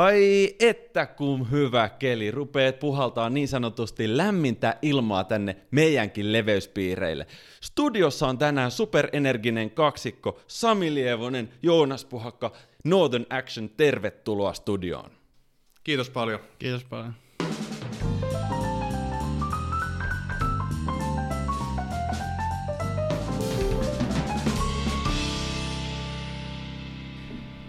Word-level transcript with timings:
Ai 0.00 0.56
että 0.60 1.06
kun 1.06 1.50
hyvä 1.50 1.88
keli, 1.88 2.30
rupeet 2.30 2.78
puhaltaa 2.78 3.30
niin 3.30 3.48
sanotusti 3.48 4.16
lämmintä 4.16 4.76
ilmaa 4.82 5.24
tänne 5.24 5.56
meidänkin 5.70 6.32
leveyspiireille. 6.32 7.26
Studiossa 7.60 8.26
on 8.26 8.38
tänään 8.38 8.70
superenerginen 8.70 9.70
kaksikko 9.70 10.40
Sami 10.46 10.94
Lievonen, 10.94 11.48
Joonas 11.62 12.04
Puhakka, 12.04 12.52
Northern 12.84 13.26
Action, 13.30 13.70
tervetuloa 13.70 14.52
studioon. 14.52 15.10
Kiitos 15.84 16.10
paljon. 16.10 16.40
Kiitos 16.58 16.84
paljon. 16.84 17.14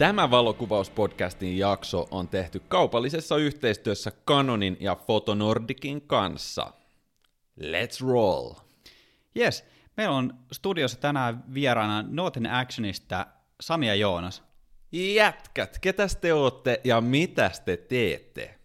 Tämä 0.02 0.32
valokuvauspodcastin 0.32 1.58
jakso 1.58 2.08
on 2.12 2.28
tehty 2.28 2.60
kaupallisessa 2.60 3.38
yhteistyössä 3.38 4.12
Canonin 4.28 4.78
ja 4.80 4.96
Photonordicin 4.96 6.02
kanssa. 6.02 6.74
Let's 7.60 8.08
roll! 8.08 8.54
Yes, 9.38 9.66
meillä 9.98 10.16
on 10.16 10.34
studiossa 10.52 11.00
tänään 11.00 11.44
vieraana 11.54 12.06
Northern 12.08 12.46
Actionista 12.46 13.28
Sami 13.62 13.88
ja 13.88 13.96
Joonas. 13.96 14.44
Jätkät, 14.92 15.80
ketäs 15.80 16.16
te 16.16 16.34
ootte 16.34 16.82
ja 16.84 17.02
mitä 17.02 17.52
te 17.66 17.78
teette? 17.78 18.60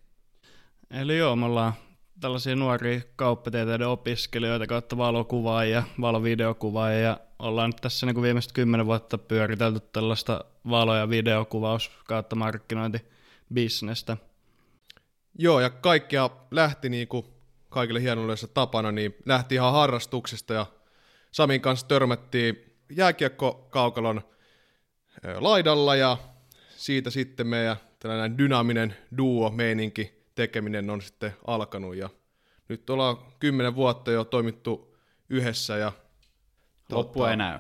Eli 0.90 1.18
joo, 1.18 1.36
me 1.36 1.44
ollaan 1.44 1.72
tällaisia 2.20 2.56
nuoria 2.56 3.00
kauppatieteiden 3.16 3.88
opiskelijoita 3.88 4.66
kautta 4.66 4.96
valokuvaajia, 4.96 5.82
valovideokuvaajia 6.00 7.00
ja 7.00 7.20
ollaan 7.38 7.70
nyt 7.70 7.76
tässä 7.80 8.06
niin 8.06 8.14
kuin 8.14 8.22
viimeiset 8.22 8.52
kymmenen 8.52 8.86
vuotta 8.86 9.18
pyöritelty 9.18 9.80
tällaista 9.92 10.44
valo- 10.70 10.96
ja 10.96 11.10
videokuvaus 11.10 11.90
kautta 12.06 12.36
markkinointibisnestä. 12.36 14.16
Joo, 15.38 15.60
ja 15.60 15.70
kaikkia 15.70 16.30
lähti 16.50 16.88
niin 16.88 17.08
kuin 17.08 17.26
kaikille 17.68 18.02
hienoudessa 18.02 18.48
tapana, 18.48 18.92
niin 18.92 19.16
lähti 19.26 19.54
ihan 19.54 19.72
harrastuksesta 19.72 20.54
ja 20.54 20.66
Samin 21.30 21.60
kanssa 21.60 21.88
törmättiin 21.88 22.76
jääkiekko-kaukalon 22.90 24.20
laidalla 25.38 25.96
ja 25.96 26.16
siitä 26.76 27.10
sitten 27.10 27.46
meidän 27.46 27.76
tällainen 27.98 28.38
dynaaminen 28.38 28.96
duo-meininki 29.18 30.25
tekeminen 30.36 30.90
on 30.90 31.02
sitten 31.02 31.32
alkanut 31.46 31.96
ja 31.96 32.10
nyt 32.68 32.90
ollaan 32.90 33.16
kymmenen 33.40 33.74
vuotta 33.74 34.10
jo 34.10 34.24
toimittu 34.24 34.96
yhdessä 35.30 35.76
ja 35.76 35.92
Loppua 36.92 37.30
ei 37.30 37.36
näy. 37.36 37.58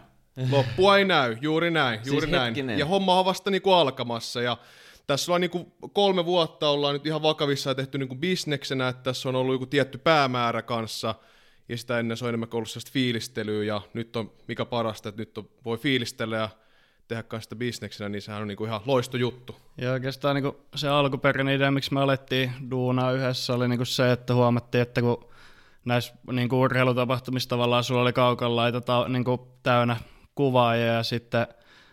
Loppua 0.50 0.98
ei 0.98 1.04
näy, 1.04 1.36
juuri 1.40 1.70
näin, 1.70 1.98
Siis 1.98 2.12
juuri 2.12 2.30
näin. 2.30 2.44
hetkinen. 2.44 2.78
Ja 2.78 2.86
homma 2.86 3.18
on 3.18 3.24
vasta 3.24 3.50
niinku 3.50 3.72
alkamassa 3.72 4.42
ja 4.42 4.56
tässä 5.06 5.32
on 5.32 5.40
niinku 5.40 5.72
kolme 5.92 6.24
vuotta 6.24 6.68
ollaan 6.68 6.92
nyt 6.94 7.06
ihan 7.06 7.22
vakavissa 7.22 7.70
ja 7.70 7.74
tehty 7.74 7.98
niinku 7.98 8.14
bisneksenä, 8.14 8.88
että 8.88 9.02
tässä 9.02 9.28
on 9.28 9.36
ollut 9.36 9.54
joku 9.54 9.66
tietty 9.66 9.98
päämäärä 9.98 10.62
kanssa 10.62 11.14
ja 11.68 11.76
sitä 11.76 11.98
ennen 11.98 12.16
se 12.16 12.24
on 12.24 12.28
enemmän 12.28 12.48
ollut 12.52 12.90
fiilistelyä 12.90 13.64
ja 13.64 13.80
nyt 13.94 14.16
on 14.16 14.32
mikä 14.48 14.64
parasta, 14.64 15.08
että 15.08 15.22
nyt 15.22 15.38
on, 15.38 15.48
voi 15.64 15.78
fiilistellä 15.78 16.36
ja 16.36 16.48
sitä 17.40 17.56
bisneksenä, 17.56 18.08
niin 18.08 18.22
sehän 18.22 18.42
on 18.42 18.48
niinku 18.48 18.64
ihan 18.64 18.80
loistojuttu. 18.86 19.56
Ja 19.78 19.92
oikeastaan 19.92 20.36
niin 20.36 20.52
se 20.74 20.88
alkuperäinen 20.88 21.54
idea, 21.54 21.70
miksi 21.70 21.94
me 21.94 22.00
alettiin 22.00 22.52
duunaa 22.70 23.12
yhdessä, 23.12 23.54
oli 23.54 23.68
niin 23.68 23.86
se, 23.86 24.12
että 24.12 24.34
huomattiin, 24.34 24.82
että 24.82 25.00
kun 25.00 25.28
näissä 25.84 26.14
niin 26.32 26.54
urheilutapahtumissa 26.54 27.48
tavallaan 27.48 27.84
sulla 27.84 28.02
oli 28.02 28.12
kaukalla 28.12 28.56
laita 28.56 28.80
ta, 28.80 29.08
niin 29.08 29.24
täynnä 29.62 29.96
kuvaajia 30.34 30.86
ja 30.86 31.02
sitten 31.02 31.46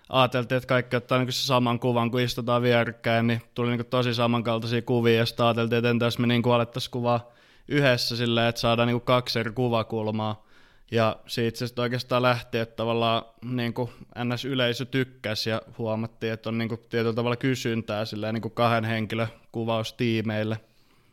ajateltiin, 0.09 0.57
että 0.57 0.67
kaikki 0.67 0.95
ottaa 0.95 1.17
niin 1.17 1.31
se 1.31 1.45
saman 1.45 1.79
kuvan, 1.79 2.11
kun 2.11 2.21
istutaan 2.21 2.61
vierekkäin, 2.61 3.27
niin 3.27 3.41
tuli 3.53 3.69
niin 3.69 3.85
tosi 3.85 4.13
samankaltaisia 4.13 4.81
kuvia 4.81 5.15
ja 5.15 5.25
sitten 5.25 5.45
ajateltiin, 5.45 5.77
että 5.77 5.89
entä 5.89 6.05
jos 6.05 6.19
me 6.19 6.27
niin 6.27 6.43
alettaisiin 6.45 6.91
kuvaa 6.91 7.31
yhdessä 7.67 8.17
silleen, 8.17 8.47
että 8.47 8.61
saadaan 8.61 8.87
niin 8.87 9.01
kaksi 9.01 9.39
eri 9.39 9.51
kuvakulmaa. 9.51 10.45
Ja 10.93 11.19
siitä 11.27 11.67
se 11.67 11.81
oikeastaan 11.81 12.21
lähti, 12.21 12.57
että 12.57 12.75
tavallaan 12.75 13.23
niin 13.45 13.73
kuin 13.73 13.89
NS-yleisö 14.23 14.85
tykkäsi 14.85 15.49
ja 15.49 15.61
huomattiin, 15.77 16.33
että 16.33 16.49
on 16.49 16.57
niin 16.57 16.69
kuin 16.69 16.81
tietyllä 16.89 17.13
tavalla 17.13 17.35
kysyntää 17.35 18.05
silleen, 18.05 18.33
niin 18.33 18.41
kuin 18.41 18.53
kahden 18.53 18.83
henkilön 18.83 19.27
kuvaustiimeille. 19.51 20.59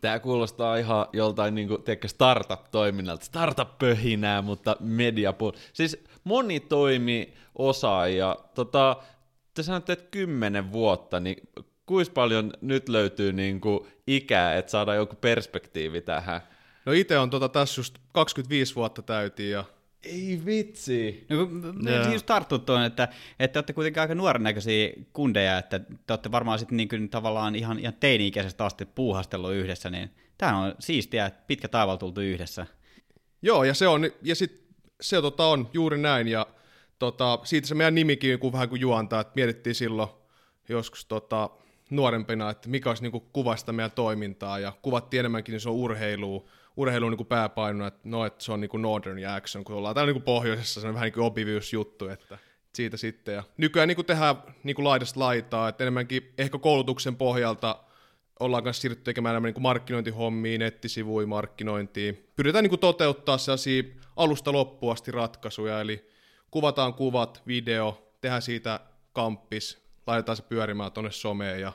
Tämä 0.01 0.19
kuulostaa 0.19 0.77
ihan 0.77 1.07
joltain 1.13 1.55
niin 1.55 1.69
kuin, 1.69 1.83
tiedätkö, 1.83 2.09
startup-toiminnalta, 2.09 3.25
startup-pöhinää, 3.25 4.43
mutta 4.43 4.77
mediapul. 4.81 5.53
Siis 5.73 6.05
moni 6.25 6.61
toimi 6.61 7.35
osaaja. 7.55 8.37
Tota, 8.55 8.97
te 9.55 9.63
sanotte, 9.63 9.93
että 9.93 10.09
kymmenen 10.11 10.73
vuotta, 10.73 11.21
niin 11.21 11.37
kuinka 11.87 12.13
paljon 12.15 12.53
nyt 12.61 12.89
löytyy 12.89 13.33
niin 13.33 13.61
kuin, 13.61 13.87
ikää, 14.07 14.57
että 14.57 14.71
saadaan 14.71 14.97
joku 14.97 15.17
perspektiivi 15.17 16.01
tähän? 16.01 16.41
No 16.87 16.93
itse 16.93 17.19
on 17.19 17.31
tota, 17.31 17.49
tässä 17.49 17.81
just 17.81 17.99
25 18.13 18.75
vuotta 18.75 19.03
täytiin 19.03 19.51
ja 19.51 19.65
Ei 20.03 20.43
vitsi. 20.47 21.27
No, 21.29 21.49
me 21.83 21.95
Joo. 21.95 22.05
siis 22.05 22.23
tarttua 22.23 22.59
tuon, 22.59 22.83
että, 22.83 23.09
että 23.39 23.53
te 23.53 23.59
olette 23.59 23.73
kuitenkin 23.73 24.01
aika 24.01 24.15
nuoren 24.15 24.43
näköisiä 24.43 24.93
kundeja, 25.13 25.59
että 25.59 25.79
te 25.79 26.13
olette 26.13 26.33
varmaan 26.33 26.59
sitten 26.59 26.77
niin 26.77 26.89
kuin 26.89 27.09
tavallaan 27.09 27.55
ihan, 27.55 27.79
ihan 27.79 27.95
teini-ikäisestä 28.01 28.65
asti 28.65 28.87
puuhastellut 28.87 29.53
yhdessä, 29.53 29.91
niin 29.91 30.11
tämä 30.39 30.59
on 30.59 30.75
siistiä, 30.79 31.27
että 31.27 31.43
pitkä 31.47 31.69
taival 31.69 31.97
tultu 31.97 32.21
yhdessä. 32.21 32.67
Joo, 33.43 33.65
ja 33.65 33.75
se 33.75 33.89
on, 33.89 34.11
ja 34.23 34.35
sit 34.35 34.61
se 35.01 35.23
tota 35.23 35.47
on 35.47 35.71
juuri 35.73 35.99
näin, 35.99 36.29
ja 36.29 36.47
tota, 36.99 37.39
siitä 37.45 37.69
se 37.69 37.75
meidän 37.75 37.95
nimikin 37.95 38.39
kun 38.39 38.53
vähän 38.53 38.69
kuin 38.69 38.81
juontaa, 38.81 39.21
että 39.21 39.33
mietittiin 39.35 39.75
silloin 39.75 40.09
joskus 40.69 41.05
tota, 41.05 41.51
nuorempina, 41.91 42.51
että 42.51 42.69
mikä 42.69 42.91
olisi 42.91 43.03
niin 43.03 43.23
kuvasta 43.33 43.73
meidän 43.73 43.91
toimintaa, 43.91 44.59
ja 44.59 44.73
kuvattiin 44.83 45.19
enemmänkin, 45.19 45.53
niin 45.53 45.61
se 45.61 45.69
on 45.69 45.75
urheilua, 45.75 46.49
urheilu 46.81 47.07
on 47.07 47.13
niin 47.13 47.27
pääpaino, 47.27 47.87
että 47.87 48.01
no, 48.05 48.27
että 48.27 48.45
se 48.45 48.53
on 48.53 48.61
niin 48.61 48.83
Northern 48.83 49.19
ja 49.19 49.35
Action, 49.35 49.65
kun 49.65 49.77
ollaan 49.77 49.95
täällä 49.95 50.13
niin 50.13 50.23
pohjoisessa, 50.23 50.81
se 50.81 50.89
on 50.89 50.95
vähän 50.95 51.07
niin 51.07 51.33
kuin 51.35 51.61
juttu, 51.73 52.09
että 52.09 52.39
siitä 52.75 52.97
sitten, 52.97 53.35
ja 53.35 53.43
nykyään 53.57 53.89
niin 53.89 54.07
tehdään 54.07 54.37
niin 54.63 54.85
laidasta 54.85 55.21
laitaa, 55.21 55.69
että 55.69 55.85
enemmänkin 55.85 56.33
ehkä 56.39 56.59
koulutuksen 56.59 57.17
pohjalta 57.17 57.85
ollaan 58.41 58.65
kanssa 58.65 58.81
siirrytty 58.81 59.05
tekemään 59.05 59.33
enemmän 59.33 59.53
niin 59.53 59.63
markkinointihommia, 59.63 60.59
nettisivuja, 60.59 61.27
markkinointiin. 61.27 62.29
Pyritään 62.37 62.65
niin 62.65 62.79
toteuttaa 62.79 63.39
sellaisia 63.39 63.83
alusta 64.17 64.53
loppuun 64.53 64.93
asti 64.93 65.11
ratkaisuja, 65.11 65.81
eli 65.81 66.09
kuvataan 66.51 66.95
kuvat, 66.95 67.43
video, 67.47 68.13
tehdään 68.21 68.43
siitä 68.43 68.81
kamppis, 69.13 69.79
laitetaan 70.07 70.37
se 70.37 70.43
pyörimään 70.43 70.93
tuonne 70.93 71.11
someen 71.11 71.61
ja 71.61 71.73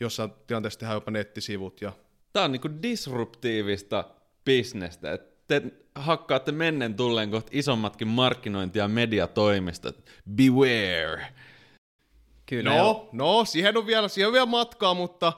jossain 0.00 0.32
tilanteessa 0.46 0.80
tehdään 0.80 0.96
jopa 0.96 1.10
nettisivut. 1.10 1.80
Ja... 1.80 1.92
Tämä 2.32 2.44
on 2.44 2.52
niinku 2.52 2.68
disruptiivista 2.82 4.04
bisnestä. 4.48 5.12
Et 5.12 5.46
te 5.46 5.62
hakkaatte 5.94 6.52
mennen 6.52 6.94
tulleen 6.94 7.30
kohta 7.30 7.50
isommatkin 7.54 8.08
markkinointi- 8.08 8.78
ja 8.78 8.88
mediatoimistot. 8.88 9.96
Beware! 10.36 11.26
Kyllä. 12.46 12.76
No, 12.76 13.08
no, 13.12 13.44
siihen 13.44 13.76
on 13.76 13.86
vielä, 13.86 14.08
siihen 14.08 14.26
on 14.26 14.32
vielä 14.32 14.46
matkaa, 14.46 14.94
mutta 14.94 15.32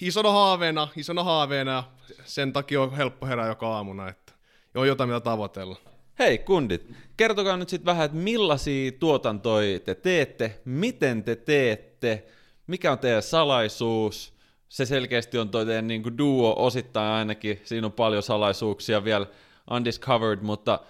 isona 0.00 0.30
haaveena, 0.30 0.88
isona 0.96 1.24
haaveena, 1.24 1.70
ja 1.70 1.84
sen 2.24 2.52
takia 2.52 2.82
on 2.82 2.96
helppo 2.96 3.26
herää 3.26 3.46
joka 3.46 3.68
aamuna, 3.68 4.08
että 4.08 4.32
on 4.74 4.88
jotain 4.88 5.10
mitä 5.10 5.20
tavoitella. 5.20 5.76
Hei 6.18 6.38
kundit, 6.38 6.92
kertokaa 7.16 7.56
nyt 7.56 7.68
sitten 7.68 7.86
vähän, 7.86 8.04
että 8.04 8.16
millaisia 8.16 8.92
tuotantoja 8.92 9.80
te 9.80 9.94
teette, 9.94 10.60
miten 10.64 11.24
te 11.24 11.36
teette, 11.36 12.26
mikä 12.66 12.92
on 12.92 12.98
teidän 12.98 13.22
salaisuus, 13.22 14.33
se 14.68 14.86
selkeästi 14.86 15.38
on 15.38 15.48
toi 15.48 15.66
teidän 15.66 15.88
niin 15.88 16.18
duo 16.18 16.54
osittain 16.58 17.12
ainakin, 17.12 17.60
siinä 17.64 17.86
on 17.86 17.92
paljon 17.92 18.22
salaisuuksia 18.22 19.04
vielä 19.04 19.26
undiscovered, 19.70 20.40
mutta 20.42 20.80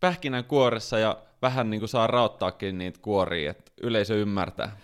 pähkinän 0.00 0.44
kuoressa 0.44 0.98
ja 0.98 1.16
vähän 1.42 1.70
niin 1.70 1.80
kuin 1.80 1.88
saa 1.88 2.06
rauttaakin 2.06 2.78
niitä 2.78 2.98
kuoria, 3.02 3.50
että 3.50 3.72
yleisö 3.82 4.14
ymmärtää. 4.14 4.76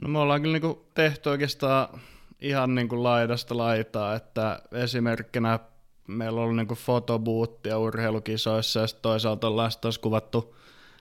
No 0.00 0.08
me 0.08 0.18
ollaan 0.18 0.42
kyllä 0.42 0.52
niinku 0.52 0.86
tehty 0.94 1.28
oikeastaan 1.28 2.00
ihan 2.40 2.74
niinku 2.74 3.02
laidasta 3.02 3.56
laitaa, 3.56 4.14
että 4.14 4.62
esimerkkinä 4.72 5.58
meillä 6.08 6.38
on 6.38 6.42
ollut 6.42 6.56
niinku 6.56 6.74
fotobuuttia 6.74 7.78
urheilukisoissa 7.78 8.80
ja 8.80 8.86
toisaalta 9.02 9.46
ollaan 9.46 9.70
taas 9.80 9.98
kuvattu 9.98 10.56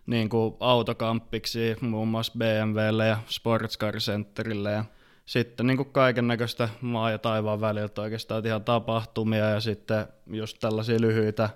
niinku 0.05 0.57
autokamppiksi 0.59 1.75
muun 1.81 2.07
muassa 2.07 2.33
BMWlle 2.37 3.07
ja 3.07 3.17
Sportscar 3.27 3.95
Centerille 3.95 4.71
ja 4.71 4.85
sitten 5.25 5.67
niinku 5.67 5.85
kaiken 5.85 6.27
näköistä 6.27 6.69
maa 6.81 7.11
ja 7.11 7.17
taivaan 7.17 7.61
väliltä 7.61 8.01
oikeastaan 8.01 8.45
ihan 8.45 8.63
tapahtumia 8.63 9.49
ja 9.49 9.61
sitten 9.61 10.07
just 10.27 10.57
tällaisia 10.59 11.01
lyhyitä 11.01 11.49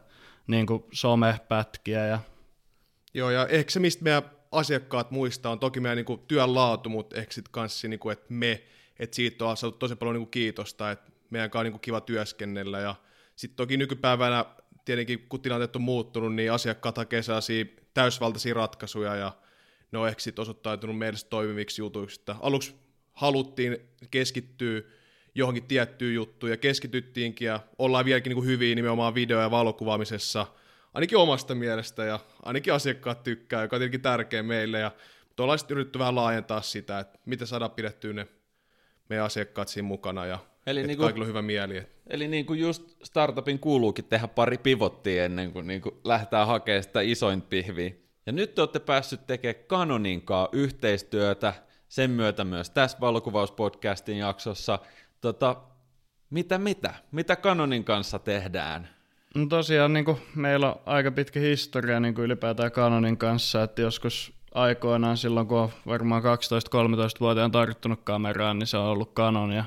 niinku 0.48 0.88
somepätkiä 0.92 2.06
ja 2.06 2.20
Joo, 3.14 3.30
ja 3.30 3.48
ehkä 3.48 3.72
se, 3.72 3.80
mistä 3.80 4.04
meidän 4.04 4.32
asiakkaat 4.52 5.12
muistaa, 5.12 5.52
on 5.52 5.60
toki 5.60 5.80
meidän 5.80 5.96
niin 5.96 6.06
kuin, 6.06 6.22
työn 6.28 6.56
laatu, 6.56 6.90
mutta 6.90 7.16
ehkä 7.16 7.34
sitten 7.34 7.52
kanssa, 7.52 7.88
niin 7.88 8.00
kuin, 8.00 8.14
että 8.14 8.26
me, 8.30 8.64
että 9.00 9.16
siitä 9.16 9.46
on 9.46 9.58
saatu 9.58 9.78
tosi 9.78 9.96
paljon 9.96 10.14
niin 10.14 10.26
kuin, 10.26 10.32
kiitosta, 10.32 10.92
että 10.92 11.12
meidän 11.30 11.50
kanssa 11.50 11.60
on 11.60 11.66
niin 11.66 11.72
kuin, 11.72 11.82
kiva 11.82 12.02
työskennellä, 12.02 12.80
ja 12.80 12.96
sitten 13.36 13.58
toki 13.58 13.78
nykypäivänä, 13.78 14.46
tietenkin 14.86 15.26
kun 15.30 15.42
tilanteet 15.42 15.76
on 15.76 15.82
muuttunut, 15.82 16.36
niin 16.36 16.52
asiakkaat 16.52 16.98
hakee 16.98 17.22
sellaisia 17.22 17.66
täysvaltaisia 17.94 18.54
ratkaisuja, 18.54 19.16
ja 19.16 19.32
ne 19.92 20.00
on 20.00 20.08
ehkä 20.08 20.22
sitten 20.22 20.42
osoittautunut 20.42 20.98
meille 20.98 21.20
toimiviksi 21.30 21.82
jutuiksi, 21.82 22.22
että 22.22 22.36
aluksi 22.40 22.76
haluttiin 23.18 23.78
keskittyä 24.12 24.82
johonkin 25.36 25.64
tiettyyn 25.64 26.16
juttuun 26.16 26.50
ja 26.50 26.58
keskityttiinkin 26.58 27.46
ja 27.46 27.60
ollaan 27.78 28.06
vieläkin 28.06 28.30
niin 28.30 28.36
kuin 28.38 28.48
hyviä 28.48 28.76
nimenomaan 28.76 29.16
video- 29.16 29.42
ja 29.42 29.52
valokuvaamisessa, 29.52 30.46
ainakin 30.94 31.18
omasta 31.18 31.56
mielestä 31.56 32.04
ja 32.04 32.20
ainakin 32.44 32.74
asiakkaat 32.74 33.24
tykkää, 33.24 33.62
joka 33.62 33.76
on 33.76 33.80
tietenkin 33.80 34.02
tärkeä 34.02 34.44
meille 34.44 34.80
ja 34.80 34.92
mutta 35.28 35.44
ollaan 35.44 35.60
sitten 35.60 35.76
yritetty 35.76 36.00
vähän 36.00 36.16
laajentaa 36.16 36.62
sitä, 36.62 37.00
että 37.00 37.20
miten 37.26 37.48
saadaan 37.48 37.72
pidettyä 37.72 38.14
ne 38.14 38.28
meidän 39.10 39.26
asiakkaat 39.26 39.68
siinä 39.68 39.88
mukana 39.88 40.26
ja 40.26 40.40
Eli 40.68 40.80
että 40.80 40.88
niin 40.88 40.98
kuin, 40.98 41.06
kaikilla 41.06 41.24
on 41.24 41.30
hyvä 41.30 41.42
mieli. 41.42 41.84
Eli 42.08 42.28
niin 42.28 42.46
kuin 42.46 42.60
just 42.60 42.96
startupin 43.04 43.60
kuuluukin 43.60 44.06
tehdä 44.06 44.28
pari 44.28 44.58
pivottia 44.58 45.26
ennen 45.26 45.52
kuin, 45.52 45.68
niin 45.68 45.82
kuin 45.82 45.96
lähdetään 46.04 46.48
hakemaan 46.48 46.84
sitä 46.84 47.02
isoin 47.02 47.42
pihviä. 47.42 47.92
Ja 48.26 48.32
nyt 48.32 48.56
te 48.56 48.62
olette 48.62 48.80
päässyt 48.80 49.28
tekemään 49.28 49.64
Canoninkaan 49.68 50.50
yhteistyötä, 50.52 51.54
sen 51.90 52.12
myötä 52.12 52.44
myös 52.44 52.70
tässä 52.70 52.98
valokuvauspodcastin 53.02 54.18
jaksossa. 54.18 54.80
Tota, 55.22 55.56
mitä 56.30 56.58
mitä? 56.58 56.94
Mitä 57.12 57.36
Canonin 57.36 57.84
kanssa 57.84 58.20
tehdään? 58.20 58.90
No 59.36 59.46
tosiaan 59.46 59.94
niin 59.94 60.06
kuin 60.06 60.18
meillä 60.36 60.72
on 60.72 60.80
aika 60.86 61.12
pitkä 61.12 61.40
historia 61.40 62.00
niin 62.00 62.16
kuin 62.16 62.26
ylipäätään 62.26 62.72
Canonin 62.72 63.18
kanssa, 63.18 63.64
että 63.64 63.82
joskus 63.82 64.34
aikoinaan 64.54 65.18
silloin, 65.18 65.48
kun 65.48 65.58
on 65.58 65.70
varmaan 65.88 66.24
12-13-vuotiaan 66.24 67.52
tarttunut 67.52 68.02
kameraan, 68.04 68.60
niin 68.60 68.68
se 68.68 68.78
on 68.78 68.86
ollut 68.86 69.14
Canon 69.14 69.52
ja 69.52 69.66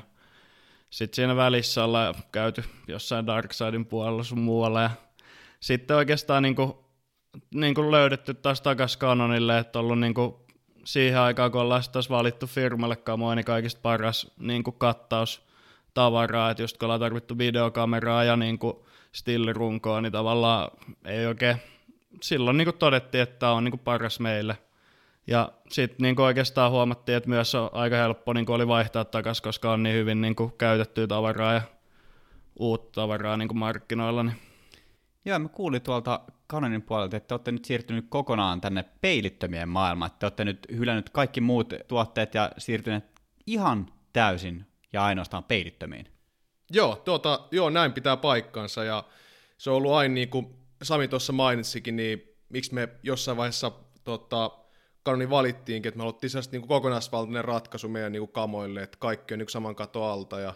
sitten 0.89 1.15
siinä 1.15 1.35
välissä 1.35 1.83
ollaan 1.83 2.15
käyty 2.31 2.63
jossain 2.87 3.27
Darksidein 3.27 3.85
puolella 3.85 4.23
sun 4.23 4.39
muualla 4.39 4.81
ja 4.81 4.89
sitten 5.59 5.97
oikeastaan 5.97 6.43
niin 6.43 6.55
kuin, 6.55 6.73
niin 7.53 7.75
kuin 7.75 7.91
löydetty 7.91 8.33
taas 8.33 8.61
takaisin 8.61 8.99
Canonille, 8.99 9.59
että 9.59 9.79
ollut 9.79 9.99
niin 9.99 10.13
kuin 10.13 10.35
siihen 10.83 11.19
aikaan, 11.19 11.51
kun 11.51 11.61
ollaan 11.61 11.83
taas 11.91 12.09
valittu 12.09 12.47
firmalle 12.47 12.95
kamoin, 12.95 13.35
niin 13.35 13.45
kaikista 13.45 13.81
paras 13.81 14.31
niin 14.39 14.63
kuin 14.63 14.75
kattaus 14.77 15.45
tavaraa, 15.93 16.51
että 16.51 16.63
just 16.63 16.77
kun 16.77 16.85
ollaan 16.85 16.99
tarvittu 16.99 17.37
videokameraa 17.37 18.23
ja 18.23 18.35
niin 18.35 18.59
kuin 18.59 18.75
still-runkoa, 19.13 20.01
niin 20.01 20.11
tavallaan 20.11 20.71
ei 21.05 21.25
oikein, 21.25 21.57
silloin 22.21 22.57
niin 22.57 22.65
kuin 22.65 22.77
todettiin, 22.77 23.21
että 23.21 23.39
tämä 23.39 23.51
on 23.51 23.63
niin 23.63 23.71
kuin 23.71 23.81
paras 23.83 24.19
meille– 24.19 24.57
ja 25.27 25.51
sitten 25.69 25.97
niin 25.99 26.21
oikeastaan 26.21 26.71
huomattiin, 26.71 27.15
että 27.15 27.29
myös 27.29 27.55
on 27.55 27.69
aika 27.73 27.95
helppo 27.95 28.33
niin 28.33 28.51
oli 28.51 28.67
vaihtaa 28.67 29.05
takaisin, 29.05 29.43
koska 29.43 29.71
on 29.71 29.83
niin 29.83 29.95
hyvin 29.95 30.21
niin 30.21 30.35
käytettyä 30.57 31.07
tavaraa 31.07 31.53
ja 31.53 31.61
uutta 32.59 33.01
tavaraa 33.01 33.37
niin 33.37 33.57
markkinoilla. 33.57 34.23
Niin. 34.23 34.35
Joo, 35.25 35.39
mä 35.39 35.49
kuulin 35.49 35.81
tuolta 35.81 36.19
Canonin 36.51 36.81
puolelta, 36.81 37.17
että 37.17 37.27
te 37.27 37.33
olette 37.33 37.51
nyt 37.51 37.65
siirtynyt 37.65 38.05
kokonaan 38.09 38.61
tänne 38.61 38.85
peilittömien 39.01 39.69
maailmaan, 39.69 40.07
että 40.07 40.19
te 40.19 40.25
olette 40.25 40.45
nyt 40.45 40.67
hylännyt 40.75 41.09
kaikki 41.09 41.41
muut 41.41 41.73
tuotteet 41.87 42.35
ja 42.35 42.51
siirtyneet 42.57 43.05
ihan 43.47 43.87
täysin 44.13 44.65
ja 44.93 45.03
ainoastaan 45.03 45.43
peilittömiin. 45.43 46.07
Joo, 46.71 46.95
tuota, 46.95 47.47
joo, 47.51 47.69
näin 47.69 47.93
pitää 47.93 48.17
paikkansa 48.17 48.83
ja 48.83 49.03
se 49.57 49.69
on 49.69 49.75
ollut 49.75 49.91
aina 49.91 50.13
niin 50.13 50.29
kuin 50.29 50.55
Sami 50.83 51.07
tuossa 51.07 51.33
mainitsikin, 51.33 51.95
niin 51.95 52.35
miksi 52.49 52.73
me 52.73 52.89
jossain 53.03 53.37
vaiheessa 53.37 53.71
tota, 54.03 54.51
kanoni 55.03 55.29
valittiinkin, 55.29 55.89
että 55.89 55.97
me 55.97 56.01
haluttiin 56.01 56.29
sellaista 56.29 56.57
niin 56.57 56.67
kokonaisvaltainen 56.67 57.45
ratkaisu 57.45 57.87
meidän 57.89 58.11
niin 58.11 58.21
kuin 58.21 58.31
kamoille, 58.31 58.83
että 58.83 58.97
kaikki 58.99 59.33
on 59.33 59.37
niin 59.39 59.49
saman 59.49 59.75
kato 59.75 60.03
alta 60.03 60.39
ja 60.39 60.53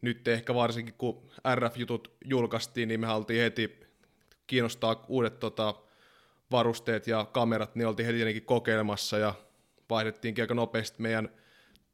nyt 0.00 0.28
ehkä 0.28 0.54
varsinkin 0.54 0.94
kun 0.98 1.30
RF-jutut 1.54 2.16
julkaistiin, 2.24 2.88
niin 2.88 3.00
me 3.00 3.06
haluttiin 3.06 3.42
heti 3.42 3.91
kiinnostaa 4.52 5.04
uudet 5.08 5.38
tota, 5.38 5.74
varusteet 6.50 7.06
ja 7.06 7.24
kamerat, 7.24 7.74
niin 7.74 7.86
oltiin 7.86 8.06
heti 8.06 8.20
jotenkin 8.20 8.44
kokeilemassa 8.44 9.18
ja 9.18 9.34
vaihdettiinkin 9.90 10.42
aika 10.42 10.54
nopeasti 10.54 11.02
meidän 11.02 11.28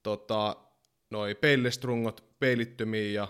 tota, 0.03 0.57
noi 1.11 1.35
peilistrungot 1.35 2.25
peilittömiin 2.39 3.15
ja 3.15 3.29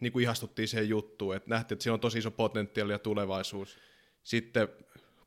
niin 0.00 0.12
kuin 0.12 0.22
ihastuttiin 0.22 0.68
siihen 0.68 0.88
juttuun, 0.88 1.36
että 1.36 1.50
nähtiin, 1.50 1.76
että 1.76 1.82
siinä 1.82 1.94
on 1.94 2.00
tosi 2.00 2.18
iso 2.18 2.30
potentiaali 2.30 2.92
ja 2.92 2.98
tulevaisuus. 2.98 3.78
Sitten 4.24 4.68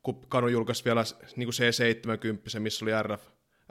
kun 0.02 0.26
Kanu 0.28 0.48
julkaisi 0.48 0.84
vielä 0.84 1.04
niin 1.36 1.46
kuin 1.46 1.54
C70, 1.54 2.60
missä 2.60 2.84
oli 2.84 3.02
RF, 3.02 3.22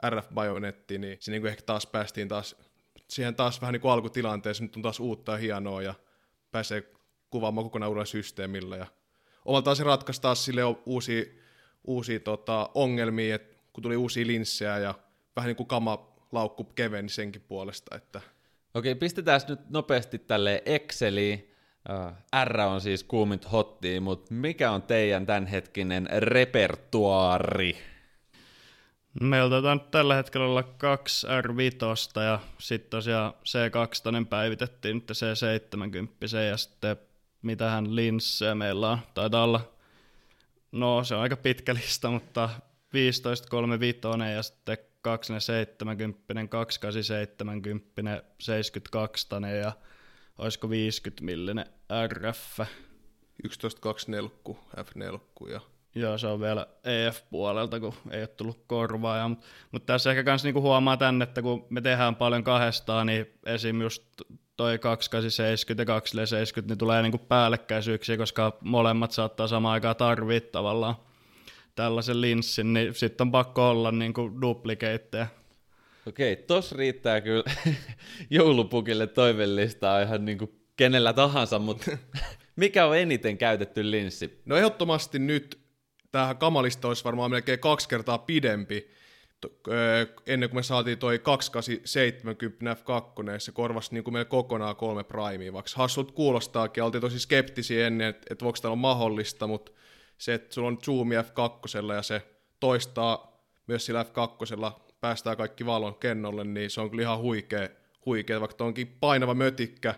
RF-bajonetti, 0.08 0.98
niin 0.98 1.16
se 1.20 1.30
niin 1.30 1.42
kuin 1.42 1.50
ehkä 1.50 1.62
taas 1.62 1.86
päästiin 1.86 2.28
taas 2.28 2.56
siihen 3.08 3.34
taas 3.34 3.60
vähän 3.60 3.72
niin 3.72 3.80
kuin 3.80 3.92
alkutilanteeseen, 3.92 4.66
nyt 4.66 4.76
on 4.76 4.82
taas 4.82 5.00
uutta 5.00 5.32
ja 5.32 5.38
hienoa 5.38 5.82
ja 5.82 5.94
pääsee 6.50 6.92
kuvaamaan 7.30 7.64
kokonaan 7.64 7.88
uudella 7.88 8.04
systeemillä. 8.04 8.76
Ja 8.76 8.86
omaltaan 9.44 9.76
se 9.76 9.84
ratkaisi 9.84 10.22
taas 10.22 10.44
sille 10.44 10.62
uusia, 10.86 11.24
uusia 11.84 12.20
tota, 12.20 12.70
ongelmia, 12.74 13.34
että 13.34 13.56
kun 13.72 13.82
tuli 13.82 13.96
uusia 13.96 14.26
linssejä 14.26 14.78
ja 14.78 14.94
vähän 15.36 15.48
niin 15.48 15.56
kuin 15.56 15.66
kama 15.66 16.10
laukku 16.32 16.64
keveni 16.64 17.08
senkin 17.08 17.42
puolesta. 17.48 17.96
Että... 17.96 18.20
Okei, 18.74 18.94
pistetään 18.94 19.40
nyt 19.48 19.70
nopeasti 19.70 20.18
tälle 20.18 20.62
Exceliin. 20.66 21.50
R 22.44 22.60
on 22.60 22.80
siis 22.80 23.04
kuumit 23.04 23.52
hottia, 23.52 24.00
mutta 24.00 24.34
mikä 24.34 24.70
on 24.70 24.82
teidän 24.82 25.26
tämänhetkinen 25.26 26.08
repertuaari? 26.18 27.76
Meillä 29.20 29.74
nyt 29.74 29.90
tällä 29.90 30.14
hetkellä 30.14 30.46
olla 30.46 30.62
kaksi 30.62 31.26
R5 31.26 32.22
ja 32.22 32.40
sitten 32.58 32.90
tosiaan 32.90 33.32
C2 33.32 34.26
päivitettiin 34.28 34.94
nyt 34.96 35.10
C70 35.10 36.36
ja 36.50 36.56
sitten 36.56 36.96
mitähän 37.42 37.96
linssejä 37.96 38.54
meillä 38.54 38.90
on. 38.90 38.98
Taitaa 39.14 39.44
olla, 39.44 39.72
no 40.72 41.04
se 41.04 41.14
on 41.14 41.20
aika 41.20 41.36
pitkä 41.36 41.74
lista, 41.74 42.10
mutta 42.10 42.48
15.35 44.18 44.24
ja 44.34 44.42
sitten 44.42 44.78
270, 45.02 46.46
2870, 46.48 48.22
72 48.40 49.26
ja 49.62 49.72
olisiko 50.38 50.70
50 50.70 51.24
millinen 51.24 51.66
RF. 52.08 52.60
11.2 52.60 52.66
nelkku, 54.06 54.58
F4 54.76 55.50
ja 55.52 55.60
Joo, 55.94 56.18
se 56.18 56.26
on 56.26 56.40
vielä 56.40 56.66
EF-puolelta, 56.84 57.80
kun 57.80 57.94
ei 58.10 58.20
ole 58.20 58.26
tullut 58.26 58.64
korvaa. 58.66 59.28
Mutta 59.28 59.46
mut 59.72 59.86
tässä 59.86 60.10
ehkä 60.10 60.22
myös 60.22 60.44
niinku 60.44 60.60
huomaa 60.60 60.96
tänne, 60.96 61.22
että 61.22 61.42
kun 61.42 61.66
me 61.70 61.80
tehdään 61.80 62.16
paljon 62.16 62.44
kahdestaan, 62.44 63.06
niin 63.06 63.26
esim. 63.46 63.80
just 63.80 64.02
toi 64.60 64.78
2870 64.78 65.82
ja 65.82 65.86
270, 65.86 66.72
niin 66.72 66.78
tulee 66.78 67.02
niinku 67.02 67.18
päällekkäisyyksiä, 67.18 68.16
koska 68.16 68.58
molemmat 68.60 69.12
saattaa 69.12 69.48
samaan 69.48 69.72
aikaan 69.72 69.96
tarvita 69.96 70.48
tavallaan 70.52 70.94
tällaisen 71.74 72.20
linssin, 72.20 72.72
niin 72.72 72.94
sitten 72.94 73.24
on 73.24 73.32
pakko 73.32 73.70
olla 73.70 73.92
niinku 73.92 74.30
duplikeitteja. 74.40 75.26
Okei, 76.06 76.36
tos 76.36 76.72
riittää 76.72 77.20
kyllä 77.20 77.44
joulupukille 78.30 79.06
toivellistaa 79.06 80.02
ihan 80.02 80.24
niin 80.24 80.38
kuin 80.38 80.60
kenellä 80.76 81.12
tahansa, 81.12 81.58
mutta 81.58 81.90
mikä 82.56 82.86
on 82.86 82.98
eniten 82.98 83.38
käytetty 83.38 83.90
linssi? 83.90 84.40
No 84.44 84.56
ehdottomasti 84.56 85.18
nyt 85.18 85.60
tähän 86.12 86.36
kamalista 86.36 86.88
olisi 86.88 87.04
varmaan 87.04 87.30
melkein 87.30 87.58
kaksi 87.58 87.88
kertaa 87.88 88.18
pidempi, 88.18 88.90
ennen 90.26 90.48
kuin 90.48 90.58
me 90.58 90.62
saatiin 90.62 90.98
toi 90.98 91.18
2870 91.18 92.74
F2, 92.74 93.38
se 93.38 93.52
korvasi 93.52 93.94
niin 93.94 94.04
kuin 94.04 94.14
meillä 94.14 94.28
kokonaan 94.28 94.76
kolme 94.76 95.04
primea, 95.04 95.52
vaikka 95.52 95.70
hassut 95.74 96.12
kuulostaakin, 96.12 96.82
oltiin 96.82 97.00
tosi 97.00 97.18
skeptisiä 97.18 97.86
ennen, 97.86 98.08
että, 98.08 98.26
että 98.30 98.44
voiko 98.44 98.58
tämä 98.62 98.72
olla 98.72 98.80
mahdollista, 98.80 99.46
mutta 99.46 99.72
se, 100.18 100.34
että 100.34 100.54
sulla 100.54 100.68
on 100.68 100.78
Zoom 100.84 101.08
F2 101.08 101.94
ja 101.94 102.02
se 102.02 102.22
toistaa 102.60 103.44
myös 103.66 103.86
sillä 103.86 104.02
F2 104.02 104.72
päästään 105.00 105.36
kaikki 105.36 105.66
valon 105.66 105.94
kennolle, 105.94 106.44
niin 106.44 106.70
se 106.70 106.80
on 106.80 106.90
kyllä 106.90 107.02
ihan 107.02 107.18
huikea, 107.18 107.68
huikea 108.06 108.40
vaikka 108.40 108.64
onkin 108.64 108.96
painava 109.00 109.34
mötikkä 109.34 109.94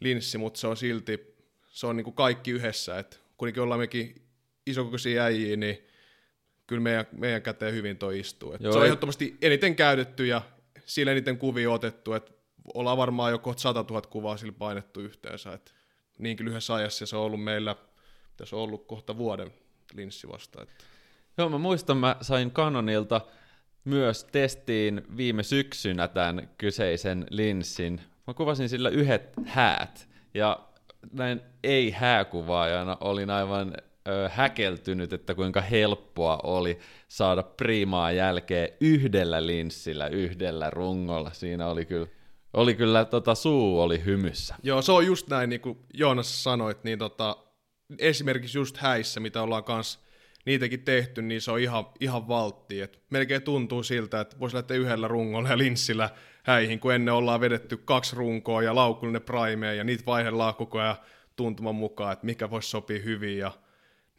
linssi, 0.00 0.38
mutta 0.38 0.60
se 0.60 0.66
on 0.66 0.76
silti, 0.76 1.36
se 1.68 1.86
on 1.86 1.96
niin 1.96 2.04
kuin 2.04 2.14
kaikki 2.14 2.50
yhdessä, 2.50 2.98
että 2.98 3.16
kuitenkin 3.36 3.62
ollaan 3.62 3.80
mekin 3.80 4.22
isokokoisia 4.66 5.24
äijiä, 5.24 5.56
niin 5.56 5.89
kyllä 6.70 6.82
meidän, 6.82 7.06
meidän 7.12 7.42
käteen 7.42 7.74
hyvin 7.74 7.98
toi 7.98 8.20
istuu. 8.20 8.56
Joo, 8.60 8.72
se 8.72 8.78
on 8.78 8.84
ehdottomasti 8.84 9.36
eniten 9.42 9.76
käytetty 9.76 10.26
ja 10.26 10.42
sillä 10.84 11.12
eniten 11.12 11.38
kuvia 11.38 11.70
otettu, 11.70 12.12
että 12.12 12.32
ollaan 12.74 12.96
varmaan 12.96 13.32
jo 13.32 13.38
kohta 13.38 13.62
100 13.62 13.84
000 13.90 14.02
kuvaa 14.02 14.36
sillä 14.36 14.52
painettu 14.52 15.00
yhteensä, 15.00 15.52
että 15.52 15.70
niinkin 16.18 16.46
lyhyessä 16.46 16.74
ajassa 16.74 17.06
se 17.06 17.16
on 17.16 17.22
ollut 17.22 17.44
meillä, 17.44 17.76
tässä 18.36 18.56
on 18.56 18.62
ollut 18.62 18.86
kohta 18.86 19.16
vuoden 19.16 19.50
linssi 19.94 20.28
vasta. 20.28 20.62
Että. 20.62 20.84
Joo, 21.38 21.48
mä 21.48 21.58
muistan, 21.58 21.96
mä 21.96 22.16
sain 22.20 22.50
Canonilta 22.50 23.20
myös 23.84 24.24
testiin 24.24 25.02
viime 25.16 25.42
syksynä 25.42 26.08
tämän 26.08 26.50
kyseisen 26.58 27.26
linssin. 27.30 28.00
Mä 28.26 28.34
kuvasin 28.34 28.68
sillä 28.68 28.88
yhdet 28.88 29.32
häät, 29.44 30.08
ja 30.34 30.68
näin 31.12 31.40
ei-hääkuvaajana 31.62 32.96
olin 33.00 33.30
aivan 33.30 33.74
häkeltynyt, 34.30 35.12
että 35.12 35.34
kuinka 35.34 35.60
helppoa 35.60 36.40
oli 36.42 36.78
saada 37.08 37.42
priimaa 37.42 38.12
jälkeen 38.12 38.68
yhdellä 38.80 39.46
linssillä, 39.46 40.06
yhdellä 40.08 40.70
rungolla. 40.70 41.30
Siinä 41.32 41.68
oli 41.68 41.86
kyllä, 41.86 42.06
oli 42.52 42.74
kyllä 42.74 43.04
tota, 43.04 43.34
suu 43.34 43.80
oli 43.80 44.04
hymyssä. 44.04 44.54
Joo, 44.62 44.82
se 44.82 44.92
on 44.92 45.06
just 45.06 45.28
näin, 45.28 45.50
niin 45.50 45.60
kuin 45.60 45.78
Joonas 45.94 46.44
sanoit, 46.44 46.84
niin 46.84 46.98
tota, 46.98 47.36
esimerkiksi 47.98 48.58
just 48.58 48.76
häissä, 48.76 49.20
mitä 49.20 49.42
ollaan 49.42 49.64
kanssa 49.64 49.98
niitäkin 50.44 50.82
tehty, 50.84 51.22
niin 51.22 51.40
se 51.40 51.50
on 51.50 51.60
ihan, 51.60 51.86
ihan 52.00 52.28
valtti. 52.28 52.80
Et 52.80 53.02
melkein 53.10 53.42
tuntuu 53.42 53.82
siltä, 53.82 54.20
että 54.20 54.38
voisi 54.38 54.56
lähteä 54.56 54.76
yhdellä 54.76 55.08
rungolla 55.08 55.48
ja 55.48 55.58
linssillä 55.58 56.10
häihin, 56.42 56.80
kun 56.80 56.94
ennen 56.94 57.14
ollaan 57.14 57.40
vedetty 57.40 57.76
kaksi 57.76 58.16
runkoa 58.16 58.62
ja 58.62 58.74
laukullinen 58.74 59.22
primeja 59.22 59.74
ja 59.74 59.84
niitä 59.84 60.06
vaihdellaan 60.06 60.54
koko 60.54 60.78
ajan 60.78 60.96
tuntuman 61.36 61.74
mukaan, 61.74 62.12
että 62.12 62.26
mikä 62.26 62.50
voisi 62.50 62.70
sopia 62.70 62.98
hyvin 62.98 63.38
ja 63.38 63.52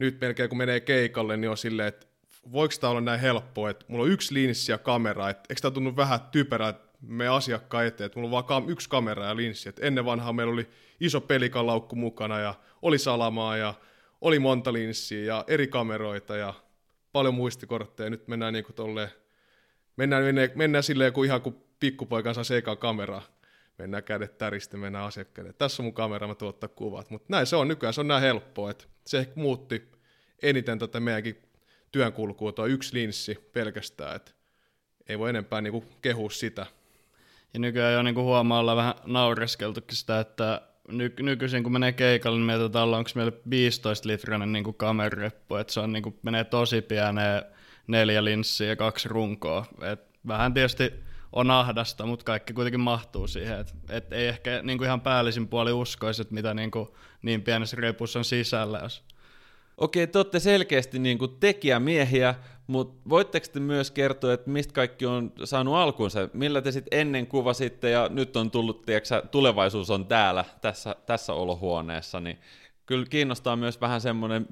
nyt 0.01 0.21
melkein 0.21 0.49
kun 0.49 0.57
menee 0.57 0.79
keikalle, 0.79 1.37
niin 1.37 1.49
on 1.49 1.57
silleen, 1.57 1.87
että 1.87 2.07
voiko 2.51 2.73
tämä 2.79 2.91
olla 2.91 3.01
näin 3.01 3.19
helppoa, 3.19 3.69
että 3.69 3.85
mulla 3.87 4.03
on 4.03 4.11
yksi 4.11 4.33
linssi 4.33 4.71
ja 4.71 4.77
kamera, 4.77 5.29
että 5.29 5.43
eikö 5.49 5.61
tämä 5.61 5.71
tunnu 5.71 5.95
vähän 5.95 6.19
typerää, 6.31 6.73
me 7.01 7.27
asiakkaan 7.27 7.85
eteen, 7.85 8.05
että 8.05 8.19
mulla 8.19 8.37
on 8.37 8.47
vaan 8.47 8.69
yksi 8.69 8.89
kamera 8.89 9.25
ja 9.25 9.35
linssi, 9.35 9.69
että 9.69 9.85
ennen 9.85 10.05
vanhaa 10.05 10.33
meillä 10.33 10.53
oli 10.53 10.67
iso 10.99 11.21
pelikalaukku 11.21 11.95
mukana 11.95 12.39
ja 12.39 12.53
oli 12.81 12.97
salamaa 12.97 13.57
ja 13.57 13.73
oli 14.21 14.39
monta 14.39 14.73
linssiä 14.73 15.25
ja 15.25 15.45
eri 15.47 15.67
kameroita 15.67 16.35
ja 16.35 16.53
paljon 17.11 17.33
muistikortteja, 17.33 18.09
nyt 18.09 18.27
mennään 18.27 18.53
niin 18.53 18.65
kuin 18.65 18.75
tolleen, 18.75 19.09
mennään, 19.97 20.23
mennään, 20.23 20.49
mennään 20.55 20.83
silleen 20.83 21.13
kuin 21.13 21.25
ihan 21.27 21.41
kuin 21.41 21.55
pikkupoikan 21.79 22.35
saa 22.35 22.43
sekaan 22.43 22.77
kameraa, 22.77 23.23
mennään 23.81 24.03
kädet 24.03 24.37
täristä, 24.37 24.77
mennään 24.77 25.05
asiakkaille. 25.05 25.53
Tässä 25.53 25.83
on 25.83 25.85
mun 25.85 25.93
kamera, 25.93 26.27
mä 26.27 26.35
tuottaa 26.35 26.69
kuvat. 26.69 27.09
Mutta 27.09 27.25
näin 27.29 27.45
se 27.45 27.55
on 27.55 27.67
nykyään, 27.67 27.93
se 27.93 28.01
on 28.01 28.07
näin 28.07 28.21
helppoa, 28.21 28.71
että 28.71 28.85
se 29.05 29.19
ehkä 29.19 29.33
muutti 29.35 29.91
eniten 30.41 30.79
tätä 30.79 30.99
meidänkin 30.99 31.41
työnkulkua, 31.91 32.51
tuo 32.51 32.65
yksi 32.65 32.93
linssi 32.93 33.49
pelkästään, 33.53 34.15
että 34.15 34.31
ei 35.07 35.19
voi 35.19 35.29
enempää 35.29 35.61
niinku 35.61 35.85
kehua 36.01 36.29
sitä. 36.29 36.65
Ja 37.53 37.59
nykyään 37.59 37.93
jo 37.93 38.03
niinku 38.03 38.23
huomaa 38.23 38.59
olla 38.59 38.75
vähän 38.75 38.93
naureskeltukin 39.05 39.97
sitä, 39.97 40.19
että 40.19 40.61
ny- 40.87 41.13
nykyisin 41.19 41.63
kun 41.63 41.71
menee 41.71 41.91
keikalle, 41.91 42.37
niin 42.37 42.45
mietitään, 42.45 42.93
onko 42.93 43.09
meillä 43.15 43.31
15 43.49 44.07
litrainen 44.07 44.51
niinku 44.51 44.73
kamerareppu, 44.73 45.55
että 45.55 45.73
se 45.73 45.79
on 45.79 45.93
niinku, 45.93 46.19
menee 46.23 46.43
tosi 46.43 46.81
pieneen 46.81 47.43
neljä 47.87 48.23
linssiä 48.23 48.67
ja 48.67 48.75
kaksi 48.75 49.09
runkoa. 49.09 49.65
Et 49.81 50.01
vähän 50.27 50.53
tietysti 50.53 50.93
on 51.33 51.51
ahdasta, 51.51 52.05
mutta 52.05 52.25
kaikki 52.25 52.53
kuitenkin 52.53 52.79
mahtuu 52.79 53.27
siihen. 53.27 53.59
Et, 53.59 53.73
et 53.89 54.13
ei 54.13 54.27
ehkä 54.27 54.61
niinku 54.63 54.83
ihan 54.83 55.01
päällisin 55.01 55.47
puoli 55.47 55.71
uskoisi, 55.71 56.21
että 56.21 56.33
mitä 56.33 56.53
niinku 56.53 56.97
niin 57.21 57.41
pienessä 57.41 57.77
repussa 57.79 58.19
on 58.19 58.25
sisällä. 58.25 58.79
Jos. 58.83 59.03
Okei, 59.77 60.07
te 60.07 60.19
olette 60.19 60.39
selkeästi 60.39 60.99
niin 60.99 61.17
kuin 61.17 61.37
tekijämiehiä, 61.39 62.35
mutta 62.67 63.09
voitteko 63.09 63.47
te 63.53 63.59
myös 63.59 63.91
kertoa, 63.91 64.33
että 64.33 64.49
mistä 64.49 64.73
kaikki 64.73 65.05
on 65.05 65.33
saanut 65.43 65.75
alkunsa? 65.75 66.29
Millä 66.33 66.61
te 66.61 66.71
sitten 66.71 66.99
ennen 66.99 67.27
kuvasitte 67.27 67.89
ja 67.89 68.09
nyt 68.09 68.37
on 68.37 68.51
tullut, 68.51 68.85
tiedätkö, 68.85 69.21
tulevaisuus 69.31 69.89
on 69.89 70.05
täällä, 70.05 70.45
tässä, 70.61 70.95
tässä 71.05 71.33
olohuoneessa, 71.33 72.19
niin 72.19 72.39
kyllä 72.85 73.05
kiinnostaa 73.09 73.55
myös 73.55 73.81
vähän 73.81 74.01
semmoinen 74.01 74.47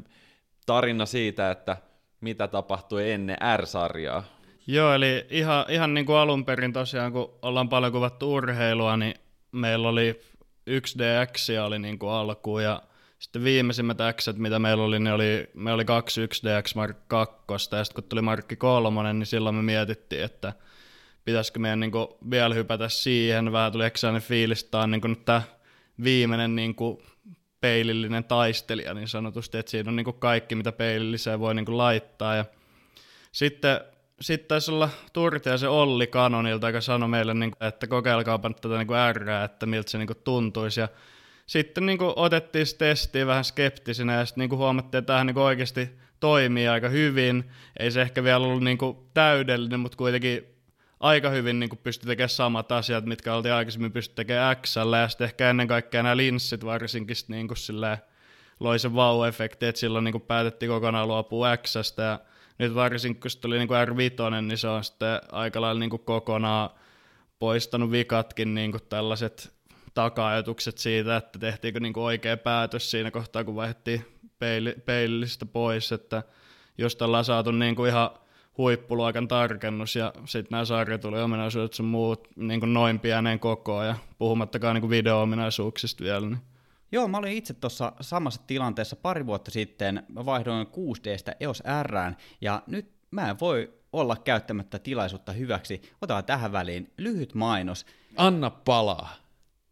tarina 0.66 1.06
siitä, 1.06 1.52
että 1.52 1.78
mitä 2.22 2.48
tapahtui 2.48 3.12
ennen 3.12 3.38
R-sarjaa. 3.58 4.24
Joo, 4.72 4.94
eli 4.94 5.26
ihan, 5.30 5.66
ihan 5.70 5.94
niin 5.94 6.06
kuin 6.06 6.18
alun 6.18 6.46
perin 6.46 6.74
tosiaan, 6.74 7.12
kun 7.12 7.40
ollaan 7.42 7.70
paljon 7.70 7.92
kuvattu 7.92 8.34
urheilua, 8.34 8.98
niin 8.98 9.14
meillä 9.52 9.90
oli 9.90 10.22
1DX 10.70 11.62
oli 11.66 11.80
niin 11.80 12.00
kuin 12.00 12.12
alkuun 12.12 12.64
ja 12.64 12.82
sitten 13.20 13.44
viimeisimmät 13.44 13.98
X, 14.16 14.28
mitä 14.36 14.60
meillä 14.60 14.84
oli, 14.84 15.00
niin 15.00 15.14
oli, 15.14 15.50
me 15.54 15.74
oli 15.74 15.86
21 15.86 16.48
DX 16.48 16.76
Mark 16.76 16.98
2, 17.08 17.36
ja 17.72 17.84
sitten 17.84 18.04
kun 18.04 18.10
tuli 18.10 18.22
Markki 18.22 18.56
3, 18.56 19.14
niin 19.14 19.26
silloin 19.26 19.56
me 19.56 19.62
mietittiin, 19.62 20.24
että 20.24 20.54
pitäisikö 21.26 21.60
meidän 21.60 21.80
niin 21.80 21.92
kuin 21.92 22.08
vielä 22.32 22.56
hypätä 22.56 22.90
siihen, 22.90 23.52
vähän 23.52 23.72
tuli 23.72 23.92
sellainen 23.96 24.28
fiilis, 24.28 24.64
että 24.64 24.80
on 24.80 24.92
niin 24.92 25.02
kuin 25.02 25.18
tämä 25.26 25.42
viimeinen 26.04 26.56
niin 26.56 26.76
kuin 26.76 26.98
peilillinen 27.62 28.24
taistelija 28.24 28.94
niin 28.94 29.08
sanotusti, 29.08 29.58
että 29.58 29.70
siinä 29.70 29.90
on 29.90 29.96
niin 29.96 30.06
kuin 30.06 30.20
kaikki, 30.20 30.56
mitä 30.56 30.72
peililliseen 30.72 31.40
voi 31.40 31.56
niin 31.56 31.66
kuin 31.66 31.78
laittaa, 31.78 32.36
ja 32.36 32.46
sitten 33.32 33.80
sitten 34.22 34.48
taisi 34.48 34.72
olla 34.72 34.90
Turti 35.14 35.50
ja 35.50 35.58
se 35.58 35.68
Olli 35.68 36.08
Kanonilta, 36.08 36.68
joka 36.68 36.82
sanoi 36.82 37.10
meille, 37.10 37.34
niin 37.34 37.52
kuin, 37.52 37.68
että 37.68 37.88
kokeilkaapa 37.88 38.52
tätä 38.62 38.78
niin 38.78 38.88
kuin 38.88 39.14
R, 39.14 39.30
että 39.30 39.66
miltä 39.66 39.92
se 39.92 39.98
niin 39.98 40.08
kuin 40.08 40.22
tuntuisi. 40.24 40.80
Ja 40.80 40.88
sitten 41.46 41.86
niin 41.86 41.98
kuin 41.98 42.14
otettiin 42.16 42.66
se 42.66 42.78
testiin 42.78 43.28
vähän 43.28 43.44
skeptisenä 43.44 44.14
ja 44.14 44.26
sitten 44.26 44.42
niin 44.42 44.50
kuin 44.50 44.60
huomattiin, 44.60 45.00
että 45.00 45.08
tämähän 45.08 45.28
niin 45.28 45.38
oikeasti 45.38 45.90
toimii 46.20 46.68
aika 46.68 46.90
hyvin. 46.90 47.50
Ei 47.80 47.92
se 47.92 48.02
ehkä 48.02 48.24
vielä 48.24 48.46
ollut 48.46 48.64
niin 48.64 48.78
kuin 48.78 48.98
täydellinen, 49.14 49.80
mutta 49.80 49.98
kuitenkin 49.98 50.46
aika 51.00 51.30
hyvin 51.30 51.60
niin 51.60 51.70
kuin 51.70 51.80
pystyi 51.84 52.08
tekemään 52.08 52.30
samat 52.30 52.72
asiat, 52.72 53.06
mitkä 53.06 53.36
oltiin 53.36 53.54
aikaisemmin 53.54 53.92
pysty 53.92 54.16
tekemään 54.16 54.58
x 54.58 54.76
ja 54.76 55.08
sitten 55.08 55.26
ehkä 55.26 55.50
ennen 55.50 55.68
kaikkea 55.68 56.04
nämä 56.04 56.18
linssit 56.18 56.66
varsinkin 56.66 57.16
niin 57.28 57.48
kuin 57.48 57.58
loi 58.60 58.80
sen 58.80 58.92
vau-efekti, 58.92 59.66
että 59.66 59.80
silloin 59.80 60.04
niin 60.04 60.12
kuin 60.12 60.22
päätettiin 60.22 60.70
kokonaan 60.70 61.08
luopua 61.08 61.58
x 61.58 61.76
ja 61.76 62.20
nyt 62.60 62.76
varsinkin 62.76 63.22
kun 63.22 63.32
se 63.32 63.40
tuli 63.40 63.58
niin 63.58 63.68
kuin 63.68 63.88
R5, 63.88 64.42
niin 64.42 64.58
se 64.58 64.68
on 64.68 64.84
sitten 64.84 65.22
aika 65.32 65.62
lailla 65.62 65.80
niin 65.80 65.90
kuin 65.90 66.02
kokonaan 66.06 66.70
poistanut 67.40 67.92
vikatkin 67.92 68.54
niin 68.54 68.72
kuin 68.72 68.84
tällaiset 68.90 69.54
taka-ajatukset 69.94 70.78
siitä, 70.78 71.18
että 71.18 71.40
tehtiinkö 71.40 71.80
niin 71.80 71.94
kuin 71.94 72.04
oikea 72.04 72.38
päätös 72.38 72.92
siinä 72.92 73.12
kohtaa, 73.12 73.44
kun 73.44 73.56
vaihdettiin 73.56 74.06
peili, 74.40 74.76
peilistä 74.86 75.46
pois, 75.46 75.92
että 75.92 76.24
jos 76.78 77.02
ollaan 77.02 77.26
saatu 77.26 77.52
niin 77.52 77.76
kuin 77.76 77.90
ihan 77.90 78.10
huippuluokan 78.58 79.28
tarkennus 79.28 79.96
ja 79.96 80.14
sitten 80.26 80.52
nämä 80.52 80.66
sarjatuliominaisuudet 80.66 81.74
sun 81.74 81.86
muut 81.86 82.28
niin 82.36 82.60
kuin 82.60 82.74
noin 82.74 83.00
pieneen 83.00 83.40
kokoon 83.40 83.86
ja 83.86 83.96
puhumattakaan 84.18 84.76
niin 84.76 84.82
kuin 84.82 84.90
video-ominaisuuksista 84.90 86.04
vielä. 86.04 86.30
Niin. 86.30 86.42
Joo, 86.92 87.08
mä 87.08 87.18
olin 87.18 87.34
itse 87.34 87.54
tuossa 87.54 87.94
samassa 88.02 88.42
tilanteessa 88.48 88.96
pari 88.96 89.26
vuotta 89.26 89.52
sitten. 89.52 90.04
Mä 90.08 90.26
vaihdoin 90.26 90.68
6Dstä 90.68 91.36
EOS 91.40 91.64
Rään 91.84 92.18
ja 92.42 92.64
nyt 92.68 92.92
mä 93.12 93.30
en 93.30 93.40
voi 93.40 93.74
olla 93.94 94.16
käyttämättä 94.16 94.80
tilaisuutta 94.80 95.32
hyväksi. 95.32 95.82
Otetaan 96.02 96.26
tähän 96.26 96.52
väliin 96.52 96.94
lyhyt 96.98 97.34
mainos. 97.34 97.86
Anna 98.16 98.50
palaa. 98.50 99.16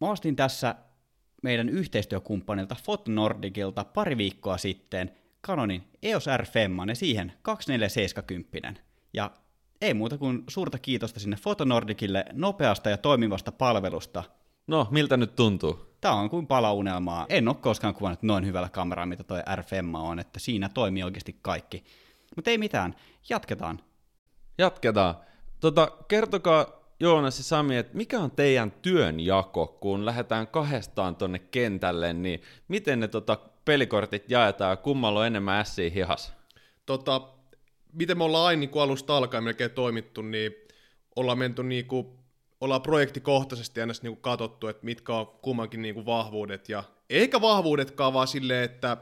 Mä 0.02 0.10
ostin 0.10 0.36
tässä 0.36 0.76
meidän 1.44 1.70
yhteistyökumppanilta 1.70 2.76
Fotnordicilta 2.84 3.84
pari 3.84 4.18
viikkoa 4.18 4.58
sitten 4.58 5.12
Canonin 5.48 5.84
EOS 6.04 6.26
R 6.38 6.46
Femman 6.46 6.90
ja 6.90 6.96
siihen 6.96 7.34
2470. 7.42 8.82
Ja 9.14 9.32
ei 9.82 9.94
muuta 9.94 10.18
kuin 10.18 10.44
suurta 10.48 10.80
kiitosta 10.80 11.20
sinne 11.20 11.38
Fotonordicille 11.38 12.26
nopeasta 12.34 12.90
ja 12.90 12.98
toimivasta 12.98 13.52
palvelusta. 13.52 14.24
No, 14.68 14.88
miltä 14.92 15.18
nyt 15.18 15.36
tuntuu? 15.36 15.88
Tämä 16.02 16.14
on 16.14 16.30
kuin 16.30 16.48
palaunelmaa. 16.48 17.26
En 17.30 17.48
ole 17.48 17.56
koskaan 17.56 17.94
kuvannut 17.94 18.24
noin 18.24 18.46
hyvällä 18.46 18.70
kameralla, 18.70 19.06
mitä 19.06 19.24
toi 19.24 19.42
R 19.56 19.64
on, 19.94 20.20
että 20.20 20.40
siinä 20.40 20.70
toimii 20.70 21.04
oikeasti 21.04 21.40
kaikki. 21.42 21.84
Mutta 22.36 22.52
ei 22.52 22.58
mitään, 22.58 22.96
jatketaan. 23.30 23.80
Jatketaan. 24.58 25.16
Tota, 25.60 25.92
kertokaa 26.08 26.66
Joonas 27.00 27.38
ja 27.38 27.44
Sami, 27.44 27.78
että 27.78 27.98
mikä 27.98 28.20
on 28.20 28.32
teidän 28.32 28.72
työnjako, 28.72 29.68
kun 29.68 30.06
lähdetään 30.06 30.48
kahdestaan 30.48 31.16
tonne 31.16 31.40
kentälle, 31.40 32.14
niin 32.14 32.42
miten 32.68 33.00
ne 33.00 33.08
tota, 33.08 33.38
pelikortit 33.66 34.32
jaetaan 34.32 34.72
ja 34.72 34.78
kummalla 34.78 35.20
on 35.20 35.28
enemmän 35.28 35.60
ässiä 35.60 35.90
hihas? 35.90 36.34
Tota, 36.86 37.22
miten 37.94 38.18
me 38.18 38.24
ollaan 38.24 38.48
aina 38.48 38.60
niin 38.60 38.82
alusta 38.82 39.18
alkaen 39.18 39.44
melkein 39.44 39.72
toimittu, 39.72 40.22
niin 40.22 40.52
ollaan 41.16 41.38
menty 41.38 41.64
niin 41.64 41.86
kuin, 41.86 42.08
ollaan 42.62 42.82
projektikohtaisesti 42.82 43.82
aina 43.82 43.94
niin 44.02 44.18
katsottu, 44.18 44.68
että 44.68 44.86
mitkä 44.86 45.14
on 45.14 45.28
kummankin 45.28 45.82
niin 45.82 45.96
kuin 45.96 46.06
vahvuudet, 46.06 46.70
ja 46.70 46.84
eikä 47.10 47.42
vahvuudetkaan 47.42 48.14
vaan 48.14 48.28
silleen, 48.28 48.64
että 48.64 48.98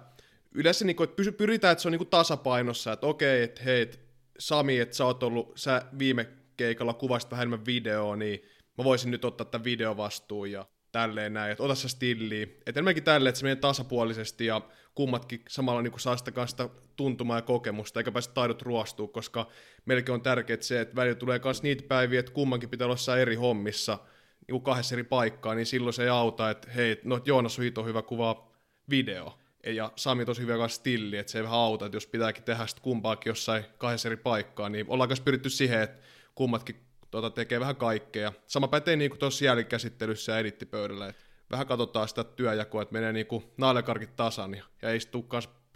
yleensä 0.52 0.86
niin 0.86 0.96
kuin, 0.96 1.10
että 1.10 1.32
pyritään, 1.32 1.72
että 1.72 1.82
se 1.82 1.88
on 1.88 1.92
niin 1.92 2.00
kuin 2.00 2.10
tasapainossa, 2.10 2.94
että 2.94 3.08
okei, 3.08 3.44
että 3.44 3.64
hei, 3.64 3.92
Sami, 4.40 4.80
että 4.80 4.96
sä 4.96 5.06
oot 5.06 5.24
ollut, 5.24 5.52
sä 5.56 5.82
viime 6.00 6.30
keikalla 6.58 6.94
kuvasit 6.94 7.32
vähän 7.32 7.44
enemmän 7.44 7.66
videoa, 7.66 8.16
niin 8.16 8.42
mä 8.78 8.84
voisin 8.84 9.12
nyt 9.12 9.26
ottaa 9.26 9.46
tämän 9.46 9.64
videovastuun 9.64 10.52
ja 10.52 10.66
tälleen 10.92 11.34
näin, 11.34 11.52
että 11.52 11.64
ota 11.64 11.76
se 11.76 11.90
stilliä. 11.90 12.44
Että 12.44 12.72
enemmänkin 12.72 13.04
tälleen, 13.04 13.30
että 13.30 13.40
se 13.40 13.46
menee 13.46 13.56
tasapuolisesti 13.56 14.46
ja 14.46 14.62
kummatkin 14.96 15.42
samalla 15.50 15.82
niin 15.82 16.00
saa 16.00 16.18
sitä 16.18 16.32
kanssa 16.32 16.70
tuntumaa 16.96 17.38
ja 17.38 17.42
kokemusta, 17.42 18.00
eikä 18.00 18.12
pääse 18.12 18.32
taidot 18.32 18.62
ruostua, 18.62 19.08
koska 19.08 19.48
melkein 19.86 20.14
on 20.14 20.22
tärkeää 20.22 20.62
se, 20.62 20.82
että 20.82 20.96
välillä 20.96 21.16
tulee 21.16 21.40
myös 21.44 21.64
niitä 21.64 21.84
päiviä, 21.88 22.20
että 22.20 22.32
kummankin 22.32 22.70
pitää 22.70 22.88
olla 22.88 23.18
eri 23.18 23.36
hommissa, 23.36 24.00
niin 24.48 24.62
kahdessa 24.62 24.96
eri 24.96 25.04
paikkaa, 25.04 25.56
niin 25.56 25.66
silloin 25.66 25.94
se 25.94 26.04
ei 26.04 26.10
auta, 26.10 26.50
että 26.50 26.72
hei, 26.72 27.02
no 27.04 27.20
Joonas 27.26 27.60
on 27.78 27.86
hyvä 27.86 28.02
kuvaa 28.02 28.52
video, 28.90 29.38
ja 29.66 29.92
Sami 29.96 30.26
tosi 30.26 30.42
hyvä 30.42 30.58
kanssa 30.58 30.80
stilli, 30.80 31.18
että 31.18 31.32
se 31.32 31.38
ei 31.38 31.44
vähän 31.44 31.60
auta, 31.60 31.86
että 31.86 31.96
jos 31.96 32.08
pitääkin 32.08 32.44
tehdä 32.44 32.68
sitten 32.68 32.84
kumpaakin 32.84 33.30
jossain 33.30 33.66
kahdessa 33.78 34.10
eri 34.10 34.18
paikkaa, 34.18 34.70
niin 34.70 34.86
ollaan 34.90 35.10
myös 35.10 35.22
pyritty 35.22 35.50
siihen, 35.50 35.82
että 35.82 36.02
kummatkin 36.36 36.86
tota, 37.12 37.30
tekee 37.30 37.60
vähän 37.60 37.76
kaikkea. 37.76 38.34
Sama 38.48 38.68
pätee 38.68 38.96
niin 38.96 39.18
tuossa 39.20 39.46
jälkikäsittelyssä 39.46 40.32
ja 40.32 40.40
edittipöydällä. 40.40 41.08
Et 41.08 41.26
vähän 41.52 41.68
katsotaan 41.68 42.08
sitä 42.08 42.24
työjakoa, 42.24 42.82
että 42.82 42.94
menee 42.94 43.14
niin 43.14 43.28
naalekarkit 43.58 44.16
tasan 44.16 44.54
ja, 44.54 44.64
ja 44.82 44.90
ei 44.90 45.00
tule 45.12 45.26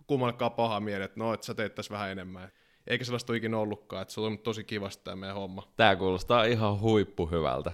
kummallekaan 0.07 0.51
paha 0.51 0.79
mieli, 0.79 1.03
että 1.03 1.19
no, 1.19 1.33
että 1.33 1.45
sä 1.45 1.53
teet 1.53 1.75
tässä 1.75 1.93
vähän 1.93 2.11
enemmän. 2.11 2.51
Eikä 2.87 3.05
sellaista 3.05 3.31
ole 3.31 3.37
ikinä 3.37 3.57
ollutkaan, 3.57 4.01
että 4.01 4.13
se 4.13 4.21
on 4.21 4.39
tosi 4.39 4.63
kivasta 4.63 5.03
tämä 5.03 5.15
meidän 5.15 5.35
homma. 5.35 5.71
Tämä 5.77 5.95
kuulostaa 5.95 6.43
ihan 6.43 6.79
huippuhyvältä. 6.79 7.71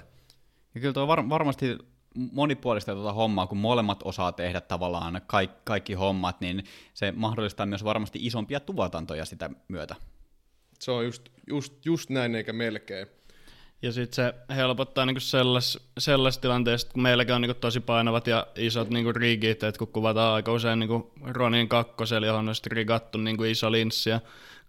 Ja 0.76 0.82
kyllä 0.82 0.94
tuo 0.94 1.08
var- 1.08 1.30
varmasti 1.30 1.78
monipuolista 2.16 2.94
tuota 2.94 3.14
hommaa, 3.14 3.48
kun 3.48 3.58
molemmat 3.58 4.04
osaa 4.04 4.32
tehdä 4.32 4.62
tavallaan 4.62 5.22
kaikki, 5.28 5.62
kaikki 5.64 5.94
hommat, 5.94 6.42
niin 6.42 6.64
se 6.94 7.12
mahdollistaa 7.12 7.66
myös 7.66 7.84
varmasti 7.84 8.20
isompia 8.22 8.60
tuotantoja 8.60 9.26
sitä 9.26 9.50
myötä. 9.68 9.96
Se 10.80 10.92
on 10.92 11.06
just, 11.06 11.30
just, 11.48 11.86
just 11.86 12.10
näin 12.10 12.36
eikä 12.36 12.54
melkein. 12.54 13.08
Ja 13.82 13.92
sitten 13.92 14.16
se 14.16 14.56
helpottaa 14.56 15.06
niinku 15.06 15.20
sellaisessa 15.20 16.42
tilanteessa, 16.42 16.88
kun 16.94 17.02
meilläkin 17.02 17.36
on 17.36 17.42
niinku 17.42 17.60
tosi 17.60 17.80
painavat 17.80 18.28
ja 18.28 18.48
isot 18.56 18.90
niinku 18.90 19.12
rigit, 19.12 19.64
että 19.64 19.80
kun 19.80 19.88
kuvataan 19.88 20.34
aika 20.34 20.52
usein 20.52 20.80
niinku 20.80 21.12
Ronin 21.24 21.68
kakkosella, 21.68 22.28
johon 22.28 22.50
on 22.50 22.56
rigattu 22.66 23.18
niinku 23.18 23.44
iso 23.44 23.72
linssi 23.72 24.10
ja 24.10 24.20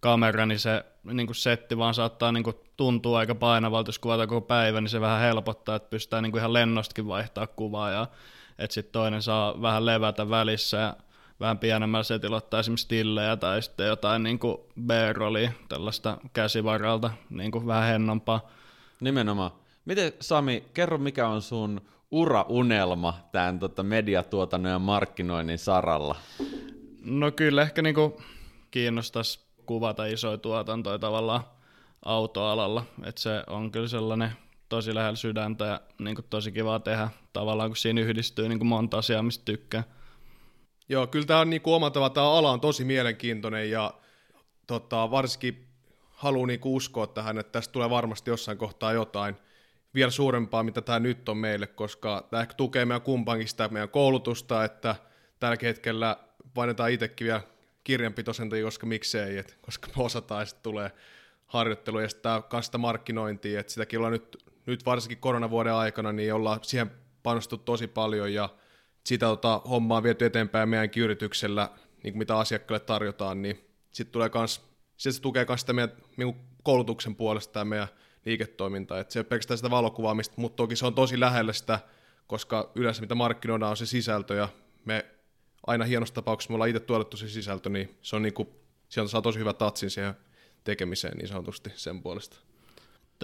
kamera, 0.01 0.47
niin 0.47 0.59
se 0.59 0.85
niinku 1.05 1.35
setti 1.35 1.79
vaan 1.79 1.95
saattaa 1.95 2.33
niinku 2.33 2.53
tuntua 2.77 3.19
aika 3.19 3.35
painavalta, 3.35 3.89
jos 3.89 3.99
kuvataan 3.99 4.29
koko 4.29 4.47
päivä, 4.47 4.81
niin 4.81 4.89
se 4.89 5.01
vähän 5.01 5.21
helpottaa, 5.21 5.77
että 5.77 5.91
pystytään 5.91 6.23
niinku 6.23 6.39
ihan 6.39 6.53
lennostakin 6.53 7.07
vaihtaa 7.09 7.47
kuvaa 7.47 7.91
ja 7.91 8.07
että 8.59 8.75
sitten 8.75 8.93
toinen 8.93 9.23
saa 9.23 9.63
vähän 9.63 9.87
levätä 9.87 10.31
välissä 10.31 10.77
ja 10.77 10.97
vähän 11.41 11.59
pienemmällä 11.59 12.05
setillä 12.05 12.37
ottaa 12.37 12.61
esimerkiksi 12.61 12.85
stillejä 12.85 13.37
tai 13.37 13.63
sitten 13.63 13.87
jotain 13.87 14.23
niin 14.23 14.39
kuin 14.39 14.57
B-rollia, 14.87 15.53
tällaista 15.69 16.19
käsivaralta, 16.33 17.11
niin 17.31 17.51
kuin 17.51 17.67
vähän 17.67 17.89
hennompaa. 17.89 18.51
Nimenomaan. 19.01 19.51
Miten 19.85 20.13
Sami, 20.21 20.65
kerro 20.75 20.99
mikä 20.99 21.29
on 21.29 21.43
sun 21.43 21.81
uraunelma 22.11 23.29
tämän 23.33 23.59
tota, 23.59 23.83
mediatuotannon 23.83 24.73
ja 24.73 24.79
markkinoinnin 24.79 25.59
saralla? 25.59 26.17
No 27.05 27.31
kyllä 27.31 27.63
ehkä 27.63 27.83
niin 27.83 27.95
kuin 27.95 28.13
kiinnostaisi 28.71 29.41
kuvata 29.67 30.07
isoja 30.07 30.39
tuotantoja 30.39 30.99
tavallaan 30.99 31.41
autoalalla, 32.05 32.85
että 33.05 33.21
se 33.21 33.43
on 33.47 33.73
kyllä 33.73 33.89
sellainen 33.89 34.33
tosi 34.69 34.95
lähellä 34.95 35.17
sydäntä 35.17 35.65
ja 35.65 35.81
niin 35.99 36.15
kuin 36.15 36.27
tosi 36.31 36.53
kiva 36.53 36.81
tehdä 36.81 37.09
tavallaan, 37.33 37.71
kun 37.71 37.77
siinä 37.77 38.01
yhdistyy 38.01 38.49
niin 38.49 38.59
kuin 38.59 38.69
monta 38.69 38.99
asiaa, 38.99 39.23
mistä 39.23 39.45
tykkää. 39.45 39.85
Joo, 40.89 41.07
kyllä 41.07 41.27
tämä 41.27 41.41
on 41.41 41.51
niin 41.51 41.63
omalla 41.65 41.91
tavalla, 41.91 42.11
tämä 42.11 42.31
ala 42.31 42.51
on 42.51 42.61
tosi 42.61 42.85
mielenkiintoinen 42.85 43.71
ja 43.71 43.95
tota, 44.67 45.11
varsinkin 45.11 45.66
haluan 46.17 46.49
niin 46.49 46.61
uskoa 46.65 47.07
tähän, 47.07 47.39
että 47.39 47.53
tästä 47.53 47.73
tulee 47.73 47.91
varmasti 47.91 48.31
jossain 48.31 48.59
kohtaa 48.59 48.93
jotain 48.93 49.37
vielä 49.95 50.11
suurempaa, 50.11 50.63
mitä 50.63 50.81
tämä 50.81 50.99
nyt 50.99 51.29
on 51.29 51.37
meille, 51.37 51.67
koska 51.67 52.27
tämä 52.31 52.41
ehkä 52.41 52.55
tukee 52.55 52.85
meidän 52.85 53.03
kumpankin 53.03 53.49
sitä 53.49 53.69
meidän 53.69 53.89
koulutusta, 53.89 54.65
että 54.65 54.97
tällä 55.41 55.57
hetkellä 55.63 56.17
painetaan 56.55 56.91
itsekin 56.91 57.25
vielä 57.25 57.41
kirjanpitosentajia, 57.85 58.65
koska 58.65 58.87
miksei, 58.87 59.39
et, 59.39 59.59
koska 59.63 59.89
me 59.97 60.05
osataan 60.05 60.43
ja 60.43 60.47
sitten 60.47 60.63
tulee 60.63 60.91
harjoittelu 61.47 62.01
ja 62.01 62.09
sitten 62.09 62.33
sitä 62.63 62.79
markkinointia, 62.79 63.61
että 63.61 63.73
sitäkin 63.73 63.99
ollaan 63.99 64.13
nyt, 64.13 64.45
nyt 64.67 64.87
varsinkin 64.87 65.19
koronavuoden 65.19 65.75
aikana, 65.75 66.13
niin 66.13 66.35
ollaan 66.35 66.59
siihen 66.63 66.91
panostettu 67.23 67.65
tosi 67.65 67.87
paljon 67.87 68.33
ja 68.33 68.49
sitä 69.05 69.27
tota, 69.27 69.61
hommaa 69.71 70.03
viety 70.03 70.25
eteenpäin 70.25 70.69
meidänkin 70.69 71.03
yrityksellä, 71.03 71.71
niin 72.03 72.13
kuin 72.13 72.19
mitä 72.19 72.39
asiakkaille 72.39 72.85
tarjotaan, 72.85 73.43
niin 73.43 73.67
sitten 73.93 74.13
tulee 74.13 74.29
kans, 74.29 74.76
sit 74.97 75.15
se 75.15 75.21
tukee 75.21 75.47
myös 75.49 75.61
sitä 75.61 75.73
meidän 75.73 75.97
niin 76.17 76.37
koulutuksen 76.63 77.17
puolesta 77.17 77.53
tämä 77.53 77.65
meidän 77.65 77.89
liiketoiminta. 78.25 79.01
Et 79.01 79.11
se 79.11 79.19
ei 79.19 79.21
ole 79.21 79.27
pelkästään 79.29 79.59
sitä 79.59 79.71
valokuvaamista, 79.71 80.35
mutta 80.37 80.57
toki 80.57 80.77
se 80.77 80.87
on 80.87 80.95
tosi 80.95 81.21
lähellä 81.21 81.53
sitä, 81.53 81.79
koska 82.27 82.73
yleensä 82.75 83.01
mitä 83.01 83.15
markkinoidaan 83.15 83.71
on 83.71 83.77
se 83.77 83.87
sisältö, 83.87 84.35
ja 84.35 84.49
me 84.85 85.05
aina 85.67 85.85
hienossa 85.85 86.15
tapauksessa 86.15 86.51
me 86.51 86.55
ollaan 86.55 86.71
itse 86.71 86.81
tuotettu 86.81 87.17
se 87.17 87.29
sisältö, 87.29 87.69
niin 87.69 87.99
se 88.03 88.17
on 88.17 88.23
niin 88.23 88.35
kuin, 88.35 88.49
sieltä 88.89 89.11
saa 89.11 89.23
tosi 89.23 89.39
hyvä 89.39 89.53
tatsin 89.53 89.91
siihen 89.91 90.15
tekemiseen 90.65 91.19
niin 91.19 91.29
sanotusti 91.29 91.73
sen 91.75 92.03
puolesta. 92.03 92.37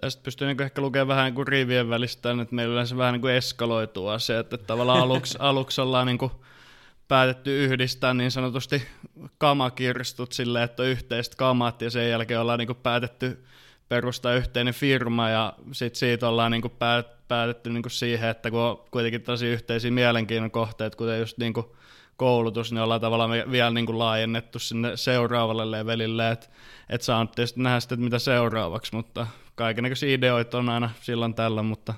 Tästä 0.01 0.23
pystyy 0.23 0.47
niin 0.47 0.63
ehkä 0.63 0.83
lukemaan 0.83 1.09
vähän 1.09 1.25
niin 1.25 1.35
kuin 1.35 1.49
rivien 1.49 1.89
välistä, 1.89 2.31
että 2.43 2.55
meillä 2.55 2.73
yleensä 2.73 2.97
vähän 2.97 3.13
niin 3.13 3.21
kuin 3.21 3.35
eskaloituu 3.35 4.09
asia, 4.09 4.39
että 4.39 4.59
tavallaan 4.59 5.01
aluksi, 5.01 5.39
aluksi 5.51 5.81
ollaan 5.81 6.07
niin 6.07 6.19
kuin 6.19 6.33
päätetty 7.13 7.65
yhdistää 7.65 8.15
niin 8.15 8.31
sanotusti 8.31 8.83
kamakirstut 9.39 10.33
silleen, 10.33 10.65
että 10.65 10.83
on 10.83 10.89
yhteiset 10.89 11.35
kamat 11.35 11.83
ja 11.83 11.91
sen 11.91 12.11
jälkeen 12.11 12.41
ollaan 12.41 12.59
niin 12.59 12.67
kuin 12.67 12.79
päätetty 12.83 13.45
perustaa 13.89 14.35
yhteinen 14.35 14.75
firma 14.75 15.29
ja 15.31 15.53
sitten 15.73 15.99
siitä 15.99 16.29
ollaan 16.29 16.53
niin 16.53 16.63
kuin 16.63 16.75
päätetty 17.29 17.71
niin 17.71 17.83
kuin 17.83 17.91
siihen, 17.91 18.31
että 18.31 18.51
kun 18.51 18.61
on 18.61 18.85
kuitenkin 18.91 19.23
tosi 19.23 19.47
yhteisiä 19.47 19.91
mielenkiinnon 19.91 20.51
kohteet, 20.51 20.95
kuten 20.95 21.21
just 21.21 21.39
niin 21.39 21.53
kuin 21.53 21.67
koulutus, 22.17 22.73
niin 22.73 22.83
ollaan 22.83 23.01
tavallaan 23.01 23.31
vielä 23.51 23.71
niin 23.71 23.87
kuin 23.87 23.99
laajennettu 23.99 24.59
sinne 24.59 24.97
seuraavalle 24.97 25.71
levelille, 25.71 26.31
että 26.31 26.49
et 26.89 27.03
saa 27.03 27.27
tietysti 27.27 27.61
nähdä 27.61 27.81
sitten, 27.81 28.01
mitä 28.01 28.19
seuraavaksi, 28.19 28.95
mutta 28.95 29.27
kaikenlaisia 29.55 30.15
ideoita 30.15 30.59
on 30.59 30.69
aina 30.69 30.91
silloin 31.01 31.35
tällä, 31.35 31.63
mutta 31.63 31.95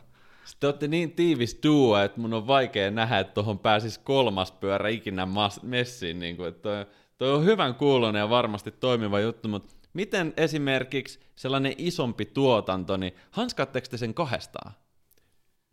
te 0.60 0.66
olette 0.66 0.88
niin 0.88 1.12
tiivis 1.12 1.58
duo, 1.62 1.98
että 1.98 2.20
mun 2.20 2.34
on 2.34 2.46
vaikea 2.46 2.90
nähdä, 2.90 3.18
että 3.18 3.34
tuohon 3.34 3.58
pääsisi 3.58 4.00
kolmas 4.00 4.52
pyörä 4.52 4.88
ikinä 4.88 5.28
messiin. 5.62 6.18
Niin 6.18 6.36
kuin, 6.36 6.48
että 6.48 6.62
toi, 6.62 6.86
toi 7.18 7.34
on 7.34 7.44
hyvän 7.44 7.74
kuulonen 7.74 8.20
ja 8.20 8.30
varmasti 8.30 8.70
toimiva 8.70 9.20
juttu, 9.20 9.48
mutta 9.48 9.74
miten 9.92 10.32
esimerkiksi 10.36 11.20
sellainen 11.36 11.74
isompi 11.78 12.24
tuotanto, 12.24 12.96
niin 12.96 13.12
hanskaatteko 13.30 13.86
te 13.90 13.96
sen 13.96 14.14
kahdestaan? 14.14 14.72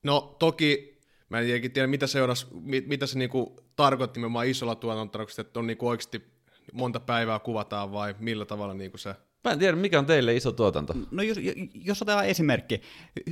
No 0.04 0.36
toki, 0.40 1.00
mä 1.30 1.40
en 1.40 1.72
tiedä 1.74 1.88
mitä, 1.88 2.08
seurasi, 2.08 2.48
mitä 2.86 3.06
se 3.06 3.20
niinku 3.20 3.56
tarkoitti 3.76 4.20
nimenomaan 4.20 4.48
isolla 4.48 4.76
tuotantolla, 4.76 5.28
että 5.38 5.60
on 5.60 5.68
niinku 5.68 5.88
oikeasti 5.88 6.32
monta 6.74 7.00
päivää 7.00 7.40
kuvataan 7.40 7.92
vai 7.92 8.16
millä 8.20 8.46
tavalla 8.46 8.74
niinku 8.74 8.98
se 8.98 9.16
Mä 9.44 9.52
en 9.52 9.60
tiedä, 9.60 9.78
mikä 9.78 10.00
on 10.00 10.06
teille 10.06 10.36
iso 10.36 10.52
tuotanto. 10.52 10.94
No 11.12 11.24
jos, 11.24 11.38
jos 11.74 12.02
otetaan 12.02 12.26
esimerkki, 12.26 12.82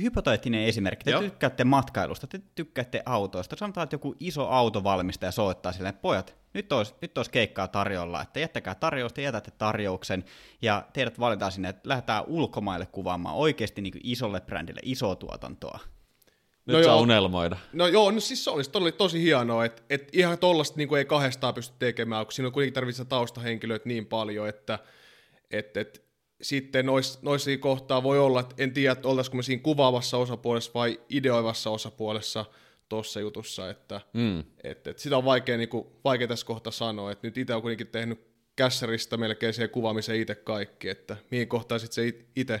hypoteettinen 0.02 0.64
esimerkki, 0.64 1.04
te 1.04 1.10
Joo. 1.10 1.22
tykkäätte 1.22 1.64
matkailusta, 1.64 2.26
te 2.26 2.40
tykkäätte 2.54 3.02
autoista, 3.06 3.56
sanotaan, 3.56 3.84
että 3.84 3.94
joku 3.94 4.14
iso 4.20 4.48
autovalmistaja 4.48 5.32
soittaa 5.32 5.72
silleen, 5.72 5.94
pojat, 5.94 6.36
nyt 6.54 6.72
olisi, 6.72 6.94
nyt 7.02 7.18
olisi 7.18 7.30
keikkaa 7.30 7.68
tarjolla, 7.68 8.22
että 8.22 8.40
jättäkää 8.40 8.74
tarjousta, 8.74 9.20
jätätte 9.20 9.50
tarjouksen, 9.58 10.24
ja 10.62 10.86
teidät 10.92 11.20
valitaan 11.20 11.52
sinne, 11.52 11.68
että 11.68 11.88
lähdetään 11.88 12.24
ulkomaille 12.26 12.86
kuvaamaan 12.86 13.36
oikeasti 13.36 13.82
niin 13.82 14.00
isolle 14.02 14.40
brändille 14.40 14.80
isoa 14.84 15.16
tuotantoa. 15.16 15.78
Nyt 16.66 16.76
no 16.76 16.82
saa 16.82 16.92
joo, 16.92 17.00
unelmoida. 17.00 17.56
No 17.72 17.86
joo, 17.86 18.10
no 18.10 18.20
siis 18.20 18.44
se 18.44 18.50
olisi 18.50 18.70
tosi, 18.70 18.92
tosi 18.92 19.22
hienoa, 19.22 19.64
että, 19.64 19.82
että 19.90 20.08
ihan 20.12 20.38
tollasta 20.38 20.76
niin 20.76 20.96
ei 20.96 21.04
kahdestaan 21.04 21.54
pysty 21.54 21.76
tekemään, 21.78 22.26
kun 22.26 22.32
siinä 22.32 22.46
on 22.46 22.52
kuitenkin 22.52 22.74
tarvitsee 22.74 23.04
taustahenkilöitä 23.04 23.88
niin 23.88 24.06
paljon, 24.06 24.48
että 24.48 24.78
et, 25.50 25.76
et, 25.76 26.10
sitten 26.42 26.86
nois, 26.86 27.22
noissa 27.22 27.50
kohtaa 27.60 28.02
voi 28.02 28.18
olla, 28.18 28.40
että 28.40 28.54
en 28.58 28.72
tiedä, 28.72 28.92
että 28.92 29.08
oltaisiko 29.08 29.36
me 29.36 29.42
siinä 29.42 29.62
kuvaavassa 29.62 30.16
osapuolessa 30.16 30.70
vai 30.74 31.00
ideoivassa 31.08 31.70
osapuolessa 31.70 32.44
tuossa 32.88 33.20
jutussa, 33.20 33.70
että 33.70 34.00
mm. 34.12 34.44
et, 34.64 34.86
et 34.86 34.98
sitä 34.98 35.16
on 35.16 35.24
vaikea, 35.24 35.56
niin 35.56 35.68
kuin, 35.68 35.86
vaikea 36.04 36.28
tässä 36.28 36.46
kohtaa 36.46 36.70
sanoa, 36.70 37.12
että 37.12 37.26
nyt 37.26 37.38
itse 37.38 37.54
on 37.54 37.62
kuitenkin 37.62 37.86
tehnyt 37.86 38.20
kässäristä 38.56 39.16
melkein 39.16 39.54
siihen 39.54 39.70
kuvaamiseen 39.70 40.20
itse 40.20 40.34
kaikki, 40.34 40.88
että 40.88 41.16
mihin 41.30 41.48
kohtaan 41.48 41.80
sitten 41.80 41.94
se 42.12 42.26
itse 42.36 42.60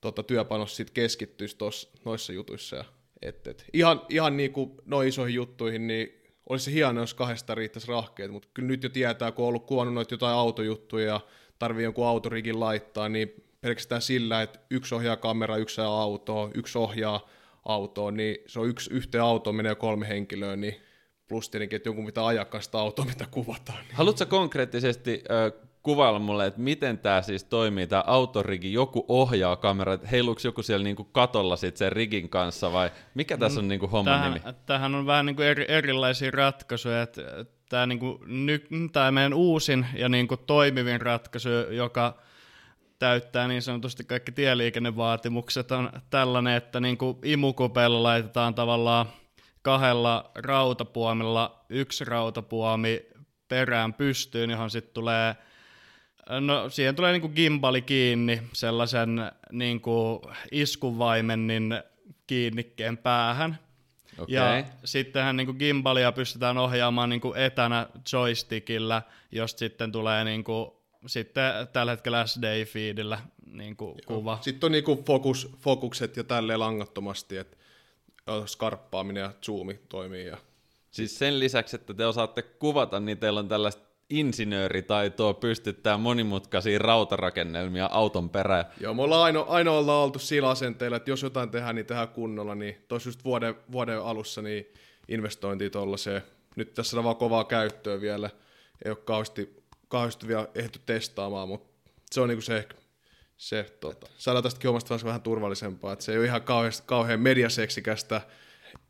tota, 0.00 0.22
työpanos 0.22 0.76
sitten 0.76 0.94
keskittyisi 0.94 1.56
tos, 1.56 1.92
noissa 2.04 2.32
jutuissa. 2.32 2.76
Ja, 2.76 2.84
et, 3.22 3.46
et, 3.46 3.64
ihan, 3.72 4.02
ihan 4.08 4.36
niin 4.36 4.52
kuin 4.52 4.70
noin 4.84 5.08
isoihin 5.08 5.34
juttuihin, 5.34 5.86
niin 5.86 6.22
olisi 6.48 6.64
se 6.64 6.72
hienoa, 6.72 7.02
jos 7.02 7.14
kahdesta 7.14 7.54
riittäisi 7.54 7.88
rahkeet, 7.88 8.30
mutta 8.30 8.48
kyllä 8.54 8.66
nyt 8.66 8.82
jo 8.82 8.88
tietää, 8.88 9.32
kun 9.32 9.44
on 9.44 9.48
ollut 9.48 9.66
kuvannut 9.66 9.94
noita 9.94 10.14
jotain 10.14 10.36
autojuttuja 10.36 11.06
ja 11.06 11.20
tarvii 11.58 11.84
jonkun 11.84 12.06
autorikin 12.06 12.60
laittaa, 12.60 13.08
niin 13.08 13.34
pelkästään 13.60 14.02
sillä, 14.02 14.42
että 14.42 14.58
yksi 14.70 14.94
ohjaa 14.94 15.16
kamera, 15.16 15.56
yksi 15.56 15.80
ajaa 15.80 16.02
autoa, 16.02 16.50
yksi 16.54 16.78
ohjaa 16.78 17.28
autoa, 17.64 18.10
niin 18.10 18.36
se 18.46 18.60
on 18.60 18.68
yksi 18.68 18.94
yhteen 18.94 19.24
autoon 19.24 19.56
menee 19.56 19.74
kolme 19.74 20.08
henkilöä, 20.08 20.56
niin 20.56 20.80
plus 21.28 21.50
tietenkin, 21.50 21.76
että 21.76 21.88
jonkun 21.88 22.06
pitää 22.06 22.26
ajaa 22.26 22.60
sitä 22.60 22.78
autoa, 22.78 23.04
mitä 23.04 23.26
kuvataan. 23.30 23.78
Niin. 23.78 23.94
Haluatko 23.94 24.26
konkreettisesti 24.26 25.24
äh, 25.30 25.68
kuvailla 25.82 26.18
mulle, 26.18 26.46
että 26.46 26.60
miten 26.60 26.98
tämä 26.98 27.22
siis 27.22 27.44
toimii, 27.44 27.86
tämä 27.86 28.04
autorigi, 28.06 28.72
joku 28.72 29.04
ohjaa 29.08 29.56
kameraa, 29.56 29.94
että 29.94 30.08
heiluuko 30.08 30.40
joku 30.44 30.62
siellä 30.62 30.84
niinku 30.84 31.04
katolla 31.04 31.56
sit 31.56 31.76
sen 31.76 31.92
rigin 31.92 32.28
kanssa 32.28 32.72
vai 32.72 32.90
mikä 33.14 33.36
tässä 33.36 33.60
on 33.60 33.68
niinku 33.68 33.86
homman 33.86 34.14
tähän, 34.14 34.34
nimi? 34.34 34.54
Tähän 34.66 34.94
on 34.94 35.06
vähän 35.06 35.26
niinku 35.26 35.42
eri, 35.42 35.64
erilaisia 35.68 36.30
ratkaisuja, 36.30 37.02
että 37.02 37.22
tämä 37.68 37.86
niinku, 37.86 38.20
tää 38.92 39.10
meidän 39.10 39.34
uusin 39.34 39.86
ja 39.94 40.08
niinku 40.08 40.36
toimivin 40.36 41.00
ratkaisu, 41.00 41.48
joka 41.70 42.18
täyttää 42.98 43.48
niin 43.48 43.62
sanotusti 43.62 44.04
kaikki 44.04 44.32
tieliikennevaatimukset, 44.32 45.72
on 45.72 45.90
tällainen, 46.10 46.56
että 46.56 46.80
niinku 46.80 47.18
imukupeilla 47.24 48.02
laitetaan 48.02 48.54
tavallaan 48.54 49.06
kahdella 49.62 50.30
rautapuomilla 50.34 51.64
yksi 51.68 52.04
rautapuomi 52.04 53.06
perään 53.48 53.94
pystyyn, 53.94 54.50
johon 54.50 54.70
sitten 54.70 54.94
tulee 54.94 55.36
No 56.40 56.70
siihen 56.70 56.94
tulee 56.94 57.12
niinku 57.12 57.28
gimbali 57.28 57.82
kiinni 57.82 58.42
sellaisen 58.52 59.32
niinku 59.52 60.22
iskuvaimennin 60.52 61.82
kiinnikkeen 62.26 62.98
päähän. 62.98 63.58
Okay. 64.18 64.34
Ja 64.34 64.64
sittenhän 64.84 65.36
niin 65.36 65.46
kuin 65.46 65.58
gimbalia 65.58 66.12
pystytään 66.12 66.58
ohjaamaan 66.58 67.08
niin 67.10 67.20
kuin 67.20 67.38
etänä 67.38 67.86
joystickillä, 68.12 69.02
josta 69.32 69.58
sitten 69.58 69.92
tulee 69.92 70.24
niin 70.24 70.44
kuin, 70.44 70.70
sitten 71.06 71.52
tällä 71.72 71.92
hetkellä 71.92 72.26
SD-feedillä 72.26 73.18
niin 73.52 73.76
kuin 73.76 73.94
kuva. 74.06 74.38
Sitten 74.40 74.68
on 74.68 74.72
niin 74.72 74.84
kuin 74.84 75.04
fokus, 75.04 75.56
fokukset 75.60 76.16
ja 76.16 76.24
tälleen 76.24 76.60
langattomasti, 76.60 77.36
että 77.36 77.56
skarppaaminen 78.46 79.20
ja 79.20 79.32
zoomi 79.42 79.80
toimii. 79.88 80.26
Ja... 80.26 80.36
Siis 80.90 81.18
sen 81.18 81.40
lisäksi, 81.40 81.76
että 81.76 81.94
te 81.94 82.06
osaatte 82.06 82.42
kuvata, 82.42 83.00
niin 83.00 83.18
teillä 83.18 83.40
on 83.40 83.48
tällaista 83.48 83.87
insinööritaitoa 84.10 85.34
pystyttää 85.34 85.98
monimutkaisia 85.98 86.78
rautarakennelmia 86.78 87.88
auton 87.92 88.30
perään. 88.30 88.64
Joo, 88.80 88.94
me 88.94 89.02
ollaan 89.02 89.22
aino, 89.22 89.46
ainoa 89.48 90.02
oltu 90.02 90.18
sillä 90.18 90.50
asenteella, 90.50 90.96
että 90.96 91.10
jos 91.10 91.22
jotain 91.22 91.50
tehdään, 91.50 91.74
niin 91.74 91.86
tehdään 91.86 92.08
kunnolla, 92.08 92.54
niin 92.54 92.84
tuossa 92.88 93.08
just 93.08 93.24
vuoden, 93.24 93.54
vuoden 93.72 94.02
alussa 94.02 94.42
niin 94.42 94.72
investointi 95.08 95.70
tuollaiseen. 95.70 96.22
Nyt 96.56 96.74
tässä 96.74 96.98
on 96.98 97.04
vaan 97.04 97.16
kovaa 97.16 97.44
käyttöä 97.44 98.00
vielä, 98.00 98.30
ei 98.84 98.90
ole 98.90 98.98
kauheasti, 99.04 99.62
kauheasti 99.88 100.28
vielä 100.28 100.48
ehditty 100.54 100.80
testaamaan, 100.86 101.48
mutta 101.48 101.90
se 102.10 102.20
on 102.20 102.28
niinku 102.28 102.42
se 102.42 102.56
ehkä 102.56 102.74
se, 103.36 103.76
tota, 103.80 104.06
saadaan 104.16 104.42
tästäkin 104.42 104.70
omasta 104.70 104.98
vähän 105.04 105.22
turvallisempaa, 105.22 105.92
että 105.92 106.04
se 106.04 106.12
ei 106.12 106.18
ole 106.18 106.26
ihan 106.26 106.42
kauhean, 106.42 106.72
kauhean 106.86 107.20
mediaseksikästä, 107.20 108.20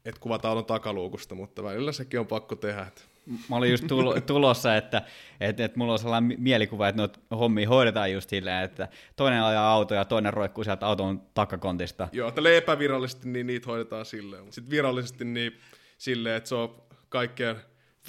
että 0.05 0.21
kuvataan 0.21 0.51
auton 0.51 0.65
takaluukusta, 0.65 1.35
mutta 1.35 1.63
välillä 1.63 1.93
sekin 1.93 2.21
on 2.21 2.27
pakko 2.27 2.57
tehdä. 2.57 2.83
Että. 2.83 3.03
Mä 3.49 3.57
olin 3.57 3.71
just 3.71 3.87
tulo, 3.87 4.21
tulossa, 4.21 4.77
että, 4.77 5.03
että, 5.41 5.65
että 5.65 5.79
mulla 5.79 5.93
on 5.93 5.99
sellainen 5.99 6.41
mielikuva, 6.41 6.89
että 6.89 7.03
noita 7.03 7.19
hommia 7.31 7.69
hoidetaan 7.69 8.13
just 8.13 8.31
silleen, 8.31 8.65
että 8.65 8.89
toinen 9.17 9.43
ajaa 9.43 9.73
auto 9.73 9.95
ja 9.95 10.05
toinen 10.05 10.33
roikkuu 10.33 10.65
sieltä 10.65 10.87
auton 10.87 11.23
takakontista. 11.35 12.09
Joo, 12.13 12.29
että 12.29 12.41
epävirallisesti 12.57 13.29
niin 13.29 13.47
niitä 13.47 13.67
hoidetaan 13.67 14.05
silleen, 14.05 14.43
mutta 14.43 14.55
sitten 14.55 14.71
virallisesti 14.71 15.25
niin 15.25 15.53
silleen, 15.99 16.37
että 16.37 16.49
se 16.49 16.55
on 16.55 16.83
kaikkeen, 17.09 17.57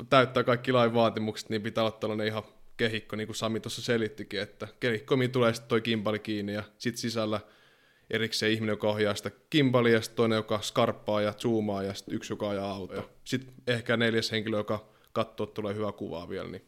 täyttää 0.09 0.43
kaikki 0.43 0.71
lain 0.71 0.93
vaatimukset, 0.93 1.49
niin 1.49 1.61
pitää 1.61 1.83
olla 1.83 1.91
tällainen 1.91 2.27
ihan 2.27 2.43
kehikko, 2.77 3.15
niin 3.15 3.27
kuin 3.27 3.35
Sami 3.35 3.59
tuossa 3.59 3.81
selittikin, 3.81 4.41
että 4.41 4.67
kehikko, 4.79 5.17
mihin 5.17 5.31
tulee 5.31 5.53
sitten 5.53 5.69
toi 5.69 5.81
kimpali 5.81 6.19
kiinni 6.19 6.53
ja 6.53 6.63
sitten 6.77 7.01
sisällä 7.01 7.39
erikseen 8.09 8.51
ihminen, 8.51 8.73
joka 8.73 8.89
ohjaa 8.89 9.15
sitä 9.15 9.31
kimpalia, 9.49 9.93
ja 9.93 10.01
toinen, 10.15 10.35
joka 10.35 10.61
skarppaa 10.61 11.21
ja 11.21 11.33
zoomaa, 11.33 11.83
ja 11.83 11.93
sitten 11.93 12.15
yksi, 12.15 12.33
joka 12.33 12.49
ajaa 12.49 12.71
auto. 12.71 13.09
Sitten 13.23 13.53
ehkä 13.67 13.97
neljäs 13.97 14.31
henkilö, 14.31 14.57
joka 14.57 14.89
katsoo, 15.25 15.43
että 15.43 15.53
tulee 15.53 15.75
hyvä 15.75 15.91
kuvaa 15.91 16.29
vielä. 16.29 16.49
Niin. 16.49 16.65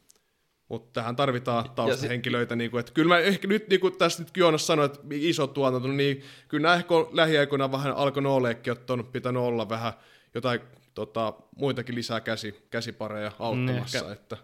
Mutta 0.70 0.90
tähän 0.94 1.16
tarvitaan 1.16 1.70
taustahenkilöitä. 1.76 2.56
Niin 2.56 2.72
kuin, 2.72 2.80
että 2.80 2.92
kyllä 2.92 3.16
mä 3.16 3.20
ehkä 3.20 3.48
nyt, 3.48 3.68
niin 3.68 3.80
kuin 3.80 3.98
tässä 3.98 4.24
nyt 4.24 4.38
Joonas 4.38 4.68
sanoi, 4.68 4.86
että 4.86 5.00
iso 5.12 5.48
tuotanto, 5.48 5.88
niin 5.88 6.24
kyllä 6.48 6.62
nämä 6.62 6.76
ehkä 6.76 6.94
lähiaikoina 7.12 7.72
vähän 7.72 7.96
alkanut 7.96 8.32
oleekin, 8.32 8.74
että 8.74 8.94
on 8.94 9.06
pitänyt 9.06 9.42
olla 9.42 9.70
vähän 9.70 9.94
jotain 10.34 10.62
tota, 10.94 11.34
muitakin 11.56 11.96
lisää 11.96 12.22
käsi, 12.22 12.66
käsipareja 12.70 13.32
auttamassa. 13.40 14.04
Mm, 14.04 14.12
että. 14.12 14.38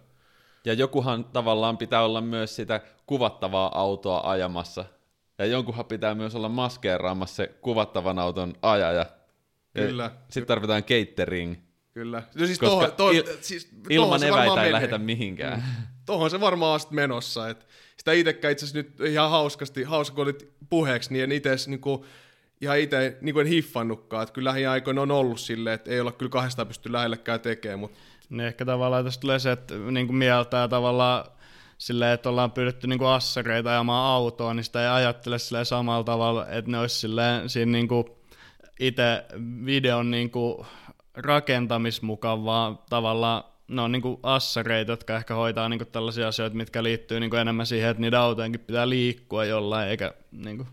Ja 0.66 0.74
jokuhan 0.74 1.26
tavallaan 1.26 1.78
pitää 1.78 2.04
olla 2.04 2.22
myös 2.22 2.56
sitä 2.56 2.82
kuvattavaa 3.06 3.80
autoa 3.80 4.22
ajamassa. 4.32 4.86
Ja 5.38 5.46
jonkunhan 5.46 5.86
pitää 5.86 6.16
myös 6.16 6.36
olla 6.36 6.50
maskeeraamassa 6.50 7.36
se 7.36 7.48
kuvattavan 7.62 8.20
auton 8.20 8.54
ajaja. 8.62 9.06
Kyllä. 9.74 10.12
Sitten 10.30 10.48
tarvitaan 10.48 10.84
catering. 10.84 11.67
Kyllä. 11.98 12.24
No 12.36 12.46
siis 12.46 12.60
Koska 12.60 12.76
tohon, 12.76 12.92
tohon, 12.92 13.16
il, 13.16 13.24
siis, 13.42 13.70
ilman 13.90 14.24
eväitä 14.24 14.64
ei 14.64 14.72
lähetä 14.72 14.98
mihinkään. 14.98 15.60
Mm. 15.60 15.84
Tuohon 16.06 16.30
se 16.30 16.40
varmaan 16.40 16.74
on 16.74 16.80
menossa. 16.92 17.50
Et 17.50 17.68
sitä 17.98 18.12
itsekään 18.12 18.52
itse 18.52 18.66
asiassa 18.66 18.78
nyt 18.78 19.12
ihan 19.12 19.30
hauskasti, 19.30 19.84
hauska 19.84 20.16
kun 20.16 20.24
olit 20.24 20.50
puheeksi, 20.70 21.14
niin 21.14 21.24
en 21.24 21.32
itse 21.32 21.56
niinku, 21.68 22.06
ihan 22.62 22.80
itse 22.80 23.18
niin 23.22 23.40
en 23.40 23.48
hiffannutkaan. 23.48 24.24
Että 24.24 24.34
kyllä 24.34 24.50
lähiaikoina 24.50 25.02
on 25.02 25.12
ollut 25.12 25.40
silleen, 25.40 25.74
että 25.74 25.92
ei 25.92 26.00
olla 26.00 26.12
kyllä 26.12 26.30
kahdestaan 26.30 26.68
pysty 26.68 26.92
lähellekään 26.92 27.40
tekemään. 27.40 27.80
Mutta... 27.80 27.98
Niin 28.30 28.48
ehkä 28.48 28.66
tavallaan 28.66 29.06
tästä 29.06 29.22
tulee 29.22 29.40
se, 29.40 29.52
että 29.52 29.76
niin 29.76 30.08
kuin 30.08 30.18
mieltää 30.18 30.68
tavallaan 30.68 31.26
silleen, 31.78 32.14
että 32.14 32.30
ollaan 32.30 32.52
pyydetty 32.52 32.88
niin 32.88 33.00
kuin 33.00 33.10
assareita 33.10 33.70
ajamaan 33.70 34.14
autoa, 34.14 34.54
niin 34.54 34.64
sitä 34.64 34.82
ei 34.82 34.88
ajattele 34.88 35.40
silleen 35.40 35.66
samalla 35.66 36.04
tavalla, 36.04 36.48
että 36.50 36.72
ne 36.72 36.80
olisi 36.80 37.00
silleen 37.00 37.50
siinä 37.50 37.72
niin 37.72 37.88
kuin 37.88 38.06
itse 38.80 39.26
videon 39.66 40.12
niin 40.12 40.32
kuin 40.32 40.66
rakentamismukaan, 41.18 42.46
vaan 42.46 42.80
tavallaan 42.90 43.44
ne 43.68 43.82
on 43.82 43.92
niin 43.92 44.02
kuin 44.02 44.20
assareita, 44.24 44.92
jotka 44.92 45.18
ehkä 45.18 45.34
hoitaa 45.34 45.70
niin 45.70 45.80
kuin 45.80 45.92
tällaisia 45.92 46.28
asioita, 46.28 46.56
mitkä 46.56 46.84
liittyy 46.84 47.20
niin 47.20 47.30
kuin 47.30 47.40
enemmän 47.40 47.66
siihen, 47.66 47.90
että 47.90 48.02
niiden 48.02 48.20
autojenkin 48.20 48.62
pitää 48.62 48.90
liikkua 48.90 49.46
jollain, 49.46 49.90
eikä 49.90 50.14
niin 50.32 50.58
kuin... 50.58 50.68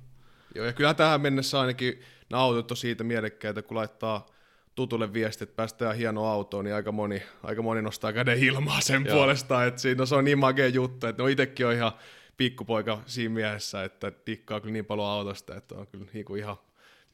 Joo, 0.55 0.67
ja 0.67 0.73
kyllä 0.73 0.95
tähän 0.95 1.21
mennessä 1.21 1.61
ainakin 1.61 2.01
nämä 2.31 2.43
autot 2.43 2.71
on 2.71 2.77
siitä 2.77 3.05
mielekkäitä, 3.05 3.63
kun 3.63 3.77
laittaa 3.77 4.27
tutulle 4.75 5.13
viesti, 5.13 5.45
että 5.45 5.57
päästään 5.57 5.97
hieno 5.97 6.27
autoon, 6.27 6.65
niin 6.65 6.75
aika 6.75 6.93
moni, 6.93 7.23
aika 7.43 7.63
moni 7.63 7.83
nostaa 7.83 8.13
käden 8.13 8.39
ilmaa 8.39 8.81
sen 8.81 9.05
Joo. 9.07 9.17
puolesta, 9.17 9.65
että 9.65 9.81
siinä, 9.81 9.99
no, 9.99 10.07
se 10.07 10.15
on 10.15 10.25
niin 10.25 10.39
makea 10.39 10.69
juttu, 10.69 11.07
että 11.07 11.23
no 11.23 11.27
itsekin 11.27 11.67
on 11.67 11.73
ihan 11.73 11.93
pikkupoika 12.37 13.01
siinä 13.07 13.35
mielessä, 13.35 13.85
että 13.85 14.11
tikkaa 14.11 14.61
kyllä 14.61 14.73
niin 14.73 14.85
paljon 14.85 15.09
autosta, 15.09 15.57
että 15.57 15.75
on 15.75 15.87
kyllä 15.87 16.07
niin 16.13 16.25
kuin 16.25 16.41
ihan 16.41 16.57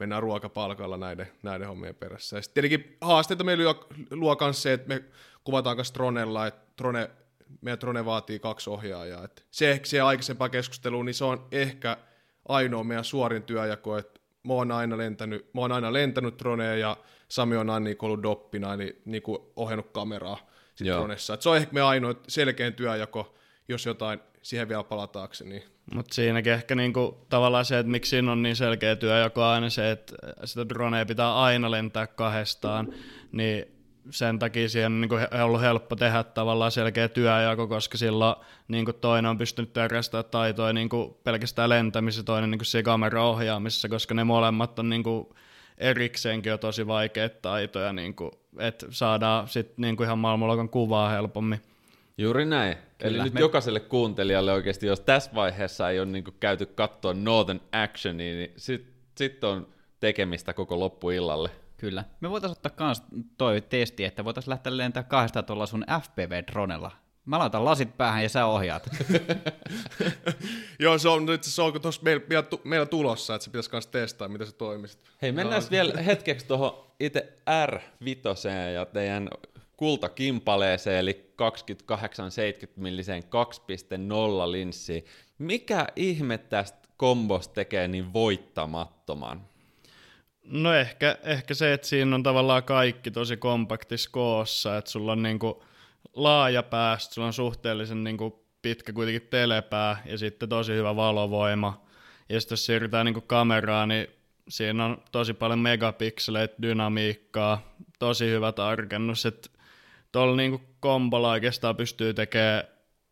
mennään 0.00 0.22
ruokapalkalla 0.22 0.96
näiden, 0.96 1.28
näiden 1.42 1.68
hommien 1.68 1.94
perässä. 1.94 2.36
Ja 2.36 2.42
sitten 2.42 2.62
tietenkin 2.62 2.96
haasteita 3.00 3.44
meillä 3.44 3.74
luo 4.10 4.36
myös 4.40 4.62
se, 4.62 4.72
että 4.72 4.88
me 4.88 5.04
kuvataan 5.44 5.76
myös 5.76 5.92
Tronella, 5.92 6.46
että 6.46 6.72
Trone, 6.76 7.10
meidän 7.60 7.78
Trone 7.78 8.04
vaatii 8.04 8.38
kaksi 8.38 8.70
ohjaajaa. 8.70 9.24
Että 9.24 9.42
se 9.50 9.70
ehkä 9.70 9.86
se 9.86 10.00
aikaisempaa 10.00 10.48
keskustelua, 10.48 11.04
niin 11.04 11.14
se 11.14 11.24
on 11.24 11.46
ehkä 11.52 11.96
ainoa 12.48 12.84
meidän 12.84 13.04
suorin 13.04 13.42
työjako, 13.42 13.98
että 13.98 14.20
mä 14.42 14.52
oon 14.52 14.72
aina 14.72 14.98
lentänyt, 14.98 15.54
mä 15.54 15.60
oon 15.60 15.72
aina 15.72 15.92
lentänyt 15.92 16.36
Troneen 16.36 16.80
ja 16.80 16.96
Sami 17.28 17.56
on 17.56 17.70
aina 17.70 17.84
niin 17.84 17.96
ollut 18.02 18.22
doppina, 18.22 18.76
niin, 18.76 19.02
niin 19.04 19.22
kuin 19.22 19.38
ohjannut 19.56 19.90
kameraa 19.92 20.50
Tronessa. 20.84 21.34
Et 21.34 21.42
se 21.42 21.48
on 21.48 21.56
ehkä 21.56 21.72
meidän 21.72 21.88
ainoa 21.88 22.14
selkeä 22.28 22.70
työjako, 22.70 23.34
jos 23.72 23.86
jotain 23.86 24.20
siihen 24.42 24.68
vielä 24.68 24.84
palataakseni. 24.84 25.50
Niin 25.50 25.62
mutta 25.94 26.14
siinäkin 26.14 26.52
ehkä 26.52 26.74
niinku, 26.74 27.26
tavallaan 27.28 27.64
se, 27.64 27.78
että 27.78 27.90
miksi 27.90 28.10
siinä 28.10 28.32
on 28.32 28.42
niin 28.42 28.56
selkeä 28.56 28.96
työjako 28.96 29.44
aina 29.44 29.70
se, 29.70 29.90
että 29.90 30.16
sitä 30.44 30.68
dronea 30.68 31.06
pitää 31.06 31.34
aina 31.34 31.70
lentää 31.70 32.06
kahdestaan, 32.06 32.88
niin 33.32 33.64
sen 34.10 34.38
takia 34.38 34.68
siihen 34.68 34.92
on 34.92 35.00
niinku 35.00 35.16
ollut 35.44 35.60
helppo 35.60 35.96
tehdä 35.96 36.24
tavallaan 36.24 36.70
selkeä 36.70 37.08
työjako, 37.08 37.68
koska 37.68 37.98
silloin 37.98 38.36
niinku 38.68 38.92
toinen 38.92 39.30
on 39.30 39.38
pystynyt 39.38 39.72
terästämään 39.72 40.24
taitoja 40.30 40.72
niinku 40.72 41.20
pelkästään 41.24 41.68
lentämisessä, 41.68 42.22
toinen 42.22 42.50
niinku 42.50 42.64
siinä 42.64 42.82
kameraohjaamisessa, 42.82 43.88
koska 43.88 44.14
ne 44.14 44.24
molemmat 44.24 44.78
on 44.78 44.88
niinku 44.88 45.34
erikseenkin 45.78 46.50
jo 46.50 46.58
tosi 46.58 46.86
vaikeita 46.86 47.38
taitoja, 47.42 47.92
niinku, 47.92 48.30
että 48.58 48.86
saadaan 48.90 49.48
sitten 49.48 49.74
niinku 49.78 50.02
ihan 50.02 50.18
maailmanluokan 50.18 50.68
kuvaa 50.68 51.08
helpommin. 51.08 51.60
Juuri 52.20 52.44
näin. 52.44 52.76
Kyllä, 52.98 53.16
Eli 53.16 53.24
nyt 53.24 53.34
me... 53.34 53.40
jokaiselle 53.40 53.80
kuuntelijalle 53.80 54.52
oikeasti, 54.52 54.86
jos 54.86 55.00
tässä 55.00 55.30
vaiheessa 55.34 55.90
ei 55.90 56.00
ole 56.00 56.08
niin 56.08 56.24
käyty 56.40 56.66
katsoa 56.66 57.14
Northern 57.14 57.60
Actionia, 57.72 58.34
niin 58.34 58.52
sitten 58.56 58.94
sit 59.18 59.44
on 59.44 59.68
tekemistä 60.00 60.52
koko 60.52 60.80
loppuillalle. 60.80 61.50
Kyllä. 61.76 62.04
Me 62.20 62.30
voitaisiin 62.30 62.58
ottaa 62.58 62.86
myös 62.86 63.02
toi 63.38 63.60
testi, 63.60 64.04
että 64.04 64.24
voitaisiin 64.24 64.50
lähteä 64.50 64.76
lentämään 64.76 65.08
kahdesta 65.08 65.42
tuolla 65.42 65.66
sun 65.66 65.84
FPV-dronella. 66.02 66.90
Mä 67.24 67.38
laitan 67.38 67.64
lasit 67.64 67.96
päähän 67.96 68.22
ja 68.22 68.28
sä 68.28 68.46
ohjaat. 68.46 68.88
Joo, 70.78 70.98
se 70.98 71.08
on 71.08 71.26
nyt 71.26 71.44
se 71.44 71.62
on 71.62 71.80
tuossa 71.82 72.02
meillä, 72.02 72.24
meillä, 72.64 72.86
tulossa, 72.86 73.34
että 73.34 73.44
se 73.44 73.50
pitäisi 73.50 73.70
myös 73.72 73.86
testaa, 73.86 74.28
miten 74.28 74.46
se 74.46 74.52
toimisi. 74.52 74.98
Hei, 75.22 75.32
mennään 75.32 75.62
no. 75.62 75.68
vielä 75.70 76.02
hetkeksi 76.02 76.46
tuohon 76.46 76.86
itse 77.00 77.38
R5 77.70 78.48
ja 78.74 78.86
teidän 78.86 79.28
kultakimpaleeseen, 79.80 80.98
eli 80.98 81.32
2870 81.36 82.80
milliseen 82.80 83.22
2.0 83.22 84.52
linssiin. 84.52 85.04
Mikä 85.38 85.86
ihme 85.96 86.38
tästä 86.38 86.88
kombosta 86.96 87.54
tekee 87.54 87.88
niin 87.88 88.12
voittamattoman? 88.12 89.40
No 90.44 90.74
ehkä, 90.74 91.18
ehkä 91.22 91.54
se, 91.54 91.72
että 91.72 91.86
siinä 91.86 92.14
on 92.14 92.22
tavallaan 92.22 92.62
kaikki 92.62 93.10
tosi 93.10 93.36
kompaktis 93.36 94.08
koossa, 94.08 94.76
että 94.76 94.90
sulla 94.90 95.12
on 95.12 95.22
niinku 95.22 95.64
laaja 96.14 96.62
päästä, 96.62 97.14
sulla 97.14 97.26
on 97.26 97.32
suhteellisen 97.32 98.04
niinku 98.04 98.44
pitkä 98.62 98.92
kuitenkin 98.92 99.28
telepää 99.30 100.02
ja 100.04 100.18
sitten 100.18 100.48
tosi 100.48 100.72
hyvä 100.72 100.96
valovoima. 100.96 101.84
Ja 102.28 102.40
sitten 102.40 102.52
jos 102.52 102.66
siirrytään 102.66 103.06
niinku 103.06 103.20
kameraan, 103.20 103.88
niin 103.88 104.06
siinä 104.48 104.84
on 104.84 105.02
tosi 105.12 105.34
paljon 105.34 105.58
megapikseleitä, 105.58 106.54
dynamiikkaa, 106.62 107.74
tosi 107.98 108.26
hyvä 108.26 108.52
tarkennus, 108.52 109.26
että 109.26 109.59
tuolla 110.12 110.36
niinku 110.36 110.60
kombolla 110.80 111.30
oikeastaan 111.30 111.76
pystyy 111.76 112.14
tekemään 112.14 112.64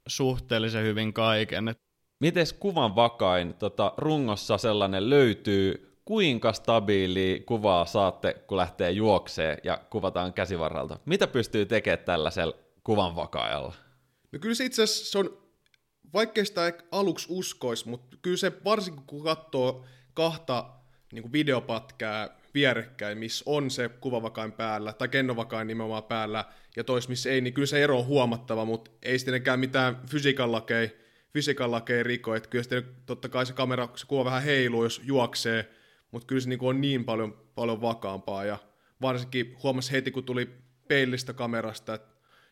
suhteellisen 0.06 0.84
hyvin 0.84 1.12
kaiken. 1.12 1.74
Mites 2.20 2.52
kuvan 2.52 2.96
vakain 2.96 3.54
tota, 3.54 3.92
rungossa 3.96 4.58
sellainen 4.58 5.10
löytyy, 5.10 5.98
kuinka 6.04 6.52
stabiili 6.52 7.42
kuvaa 7.46 7.84
saatte, 7.84 8.34
kun 8.46 8.56
lähtee 8.56 8.90
juokseen 8.90 9.58
ja 9.64 9.80
kuvataan 9.90 10.32
käsivarralta? 10.32 10.98
Mitä 11.04 11.26
pystyy 11.26 11.66
tekemään 11.66 12.04
tällaisella 12.04 12.56
kuvan 12.84 13.16
vakaajalla? 13.16 13.74
No 14.32 14.38
kyllä 14.38 14.54
se 14.54 14.64
itse 14.64 14.82
asiassa 14.82 15.10
se 15.10 15.18
on, 15.18 15.38
vaikkei 16.12 16.46
sitä 16.46 16.72
aluksi 16.92 17.26
uskoisi, 17.30 17.88
mutta 17.88 18.16
kyllä 18.22 18.36
se 18.36 18.52
varsinkin 18.64 19.06
kun 19.06 19.24
katsoo 19.24 19.84
kahta 20.14 20.70
niin 21.12 21.32
videopätkää 21.32 22.37
vierekkäin, 22.54 23.18
missä 23.18 23.42
on 23.46 23.70
se 23.70 23.88
kuvavakain 23.88 24.52
päällä, 24.52 24.92
tai 24.92 25.08
kennovakain 25.08 25.66
nimenomaan 25.66 26.04
päällä, 26.04 26.44
ja 26.76 26.84
tois, 26.84 27.08
missä 27.08 27.30
ei, 27.30 27.40
niin 27.40 27.54
kyllä 27.54 27.66
se 27.66 27.82
ero 27.84 27.98
on 27.98 28.06
huomattava, 28.06 28.64
mutta 28.64 28.90
ei 29.02 29.18
sittenkään 29.18 29.60
mitään 29.60 29.96
fysiikan 30.10 30.52
lakeja, 30.52 30.88
fysiikan 31.32 31.70
lakeja 31.70 32.02
riko, 32.02 32.34
että 32.34 32.48
kyllä 32.48 32.62
sitten 32.62 32.84
totta 33.06 33.28
kai 33.28 33.46
se 33.46 33.52
kamera, 33.52 33.88
se 33.94 34.06
kuva 34.06 34.24
vähän 34.24 34.42
heiluu, 34.42 34.82
jos 34.82 35.00
juoksee, 35.04 35.68
mutta 36.10 36.26
kyllä 36.26 36.40
se 36.40 36.48
niin 36.48 36.58
on 36.62 36.80
niin 36.80 37.04
paljon, 37.04 37.38
paljon 37.54 37.80
vakaampaa, 37.80 38.44
ja 38.44 38.58
varsinkin 39.00 39.56
huomasi 39.62 39.92
heti, 39.92 40.10
kun 40.10 40.24
tuli 40.24 40.48
peilistä 40.88 41.32
kamerasta, 41.32 41.98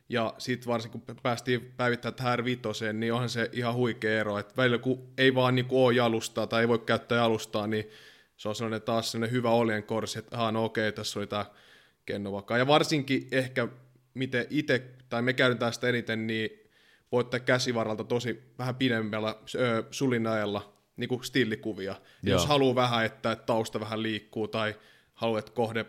ja 0.09 0.35
sitten 0.39 0.69
varsinkin 0.69 1.03
kun 1.07 1.17
päästiin 1.23 1.73
päivittämään 1.77 2.15
tähän 2.15 2.39
R5, 2.39 2.93
niin 2.93 3.13
onhan 3.13 3.29
se 3.29 3.51
ihan 3.53 3.75
huikea 3.75 4.21
ero, 4.21 4.39
että 4.39 4.55
välillä 4.57 4.79
kun 4.79 5.09
ei 5.19 5.35
vaan 5.35 5.55
niin 5.55 5.67
kuin 5.67 5.81
ole 5.81 5.95
jalustaa 5.95 6.47
tai 6.47 6.61
ei 6.61 6.69
voi 6.69 6.79
käyttää 6.79 7.19
jalustaa, 7.19 7.67
niin 7.67 7.91
se 8.37 8.49
on 8.49 8.55
sellainen 8.55 8.83
taas 8.83 9.13
sellainen 9.13 9.33
hyvä 9.33 9.51
oljenkorsi, 9.51 10.19
että 10.19 10.37
aha, 10.37 10.53
no 10.53 10.65
okei, 10.65 10.93
tässä 10.93 11.19
oli 11.19 11.27
tämä 11.27 11.47
kennovaka. 12.07 12.59
Ja 12.59 12.67
varsinkin 12.67 13.29
ehkä, 13.31 13.69
miten 14.15 14.47
itse, 14.51 14.83
tai 15.09 15.23
me 15.23 15.33
käytetään 15.33 15.73
sitä 15.73 15.89
eniten, 15.89 16.27
niin 16.27 16.51
voi 17.13 17.21
ottaa 17.21 17.41
käsivaralta 17.41 18.05
tosi 18.05 18.43
vähän 18.59 18.75
pidemmällä 18.75 19.35
ö, 19.55 19.85
sulinajalla 19.91 20.73
niin 20.97 21.09
kuin 21.09 21.25
stillikuvia. 21.25 21.95
Jos 22.23 22.47
haluaa 22.47 22.75
vähän, 22.75 23.05
että 23.05 23.37
tausta 23.37 23.81
vähän 23.81 24.03
liikkuu, 24.03 24.49
tai 24.49 24.75
haluaa, 25.15 25.39
että 25.39 25.53
kohde, 25.53 25.87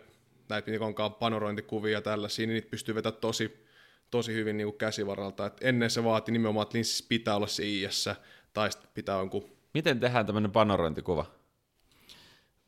näitä 0.48 0.70
mitä 0.70 0.84
onkaan 0.84 1.14
panorointikuvia 1.14 1.92
ja 1.92 2.02
tällaisia, 2.02 2.46
niin 2.46 2.54
niitä 2.54 2.70
pystyy 2.70 2.94
vetämään 2.94 3.20
tosi, 3.20 3.64
tosi 4.10 4.34
hyvin 4.34 4.56
niin 4.56 4.66
kuin 4.66 4.78
käsivaralta. 4.78 5.46
Et 5.46 5.56
ennen 5.60 5.90
se 5.90 6.04
vaati 6.04 6.32
nimenomaan, 6.32 6.62
että 6.62 6.76
linssissä 6.76 7.04
pitää 7.08 7.36
olla 7.36 7.46
se 7.46 7.62
IS, 7.66 8.08
tai 8.52 8.72
sitten 8.72 8.90
pitää 8.94 9.18
jonkun... 9.18 9.50
Miten 9.74 10.00
tehdään 10.00 10.26
tämmöinen 10.26 10.50
panorointikuva? 10.50 11.37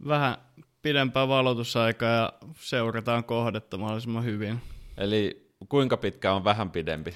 Vähän 0.07 0.37
pidempää 0.83 1.29
valotusaikaa 1.29 2.11
ja 2.11 2.33
seurataan 2.61 3.25
kohdetta 3.25 3.79
mahdollisimman 3.79 4.25
hyvin. 4.25 4.61
Eli 4.97 5.51
kuinka 5.69 5.97
pitkä 5.97 6.33
on 6.33 6.45
vähän 6.45 6.71
pidempi? 6.71 7.15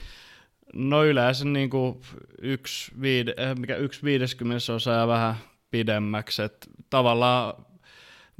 No 0.74 1.04
yleensä 1.04 1.44
niin 1.44 1.70
kuin 1.70 2.00
yksi, 2.42 2.92
viide, 3.00 3.34
eh, 3.36 3.56
mikä 3.56 3.76
yksi 3.76 4.02
viideskymmenesosa 4.02 4.90
ja 4.90 5.08
vähän 5.08 5.34
pidemmäksi. 5.70 6.42
Et 6.42 6.70
tavallaan 6.90 7.66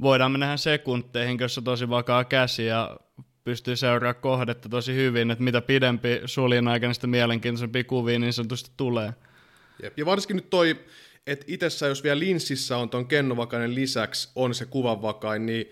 voidaan 0.01 0.31
mennä 0.31 0.57
sekunteihin, 0.57 1.37
jos 1.39 1.57
on 1.57 1.63
tosi 1.63 1.89
vakaa 1.89 2.23
käsi 2.23 2.65
ja 2.65 2.97
pystyy 3.43 3.75
seuraamaan 3.75 4.21
kohdetta 4.21 4.69
tosi 4.69 4.95
hyvin, 4.95 5.31
että 5.31 5.43
mitä 5.43 5.61
pidempi 5.61 6.21
suljen 6.25 6.67
aikana, 6.67 6.93
sitä 6.93 7.07
mielenkiintoisempi 7.07 7.83
kuvia 7.83 8.19
niin 8.19 8.33
sanotusti 8.33 8.71
tulee. 8.77 9.13
Jep. 9.83 9.97
Ja 9.97 10.05
varsinkin 10.05 10.35
nyt 10.35 10.49
toi, 10.49 10.79
että 11.27 11.45
itsessä 11.47 11.87
jos 11.87 12.03
vielä 12.03 12.19
linssissä 12.19 12.77
on 12.77 12.89
tuon 12.89 13.07
kennovakainen 13.07 13.75
lisäksi 13.75 14.29
on 14.35 14.55
se 14.55 14.65
kuvanvakain, 14.65 15.45
niin 15.45 15.71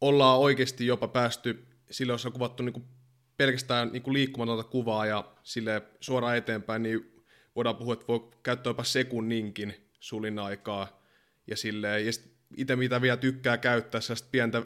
ollaan 0.00 0.38
oikeasti 0.38 0.86
jopa 0.86 1.08
päästy, 1.08 1.66
sille 1.90 2.12
jos 2.12 2.26
on 2.26 2.32
kuvattu 2.32 2.62
niinku 2.62 2.82
pelkästään 3.36 3.92
niinku 3.92 4.12
liikkumatonta 4.12 4.64
kuvaa 4.64 5.06
ja 5.06 5.32
sille 5.42 5.82
suoraan 6.00 6.36
eteenpäin, 6.36 6.82
niin 6.82 7.24
voidaan 7.56 7.76
puhua, 7.76 7.94
että 7.94 8.06
voi 8.08 8.30
käyttää 8.42 8.70
jopa 8.70 8.84
sekunninkin 8.84 9.74
sulin 10.00 10.38
aikaa. 10.38 11.02
Ja, 11.46 11.56
silleen, 11.56 12.06
ja 12.06 12.12
itse 12.56 12.76
mitä 12.76 13.00
vielä 13.00 13.16
tykkää 13.16 13.58
käyttää, 13.58 14.00
sellaista 14.00 14.28
pientä 14.32 14.62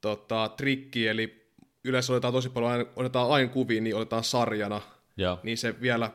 tota, 0.00 0.48
trikkiä, 0.56 1.10
eli 1.10 1.52
yleensä 1.84 2.12
otetaan 2.12 2.32
tosi 2.32 2.48
paljon, 2.48 2.90
otetaan 2.96 3.30
aina 3.30 3.48
kuvia, 3.48 3.80
niin 3.80 3.96
otetaan 3.96 4.24
sarjana, 4.24 4.80
Joo. 5.16 5.38
niin 5.42 5.58
se 5.58 5.80
vielä 5.80 6.10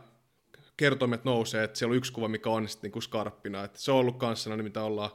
kertoimet 0.78 1.24
nousee, 1.24 1.64
että 1.64 1.80
siellä 1.80 1.92
on 1.92 1.98
yksi 1.98 2.14
kuva, 2.14 2.28
mikä 2.28 2.50
on 2.50 2.68
sitten 2.68 2.92
niin 2.92 3.02
skarppina. 3.02 3.64
Että 3.64 3.80
se 3.80 3.92
on 3.92 3.98
ollut 3.98 4.18
kanssa 4.18 4.44
sellainen, 4.44 4.64
mitä 4.64 4.84
ollaan 4.84 5.12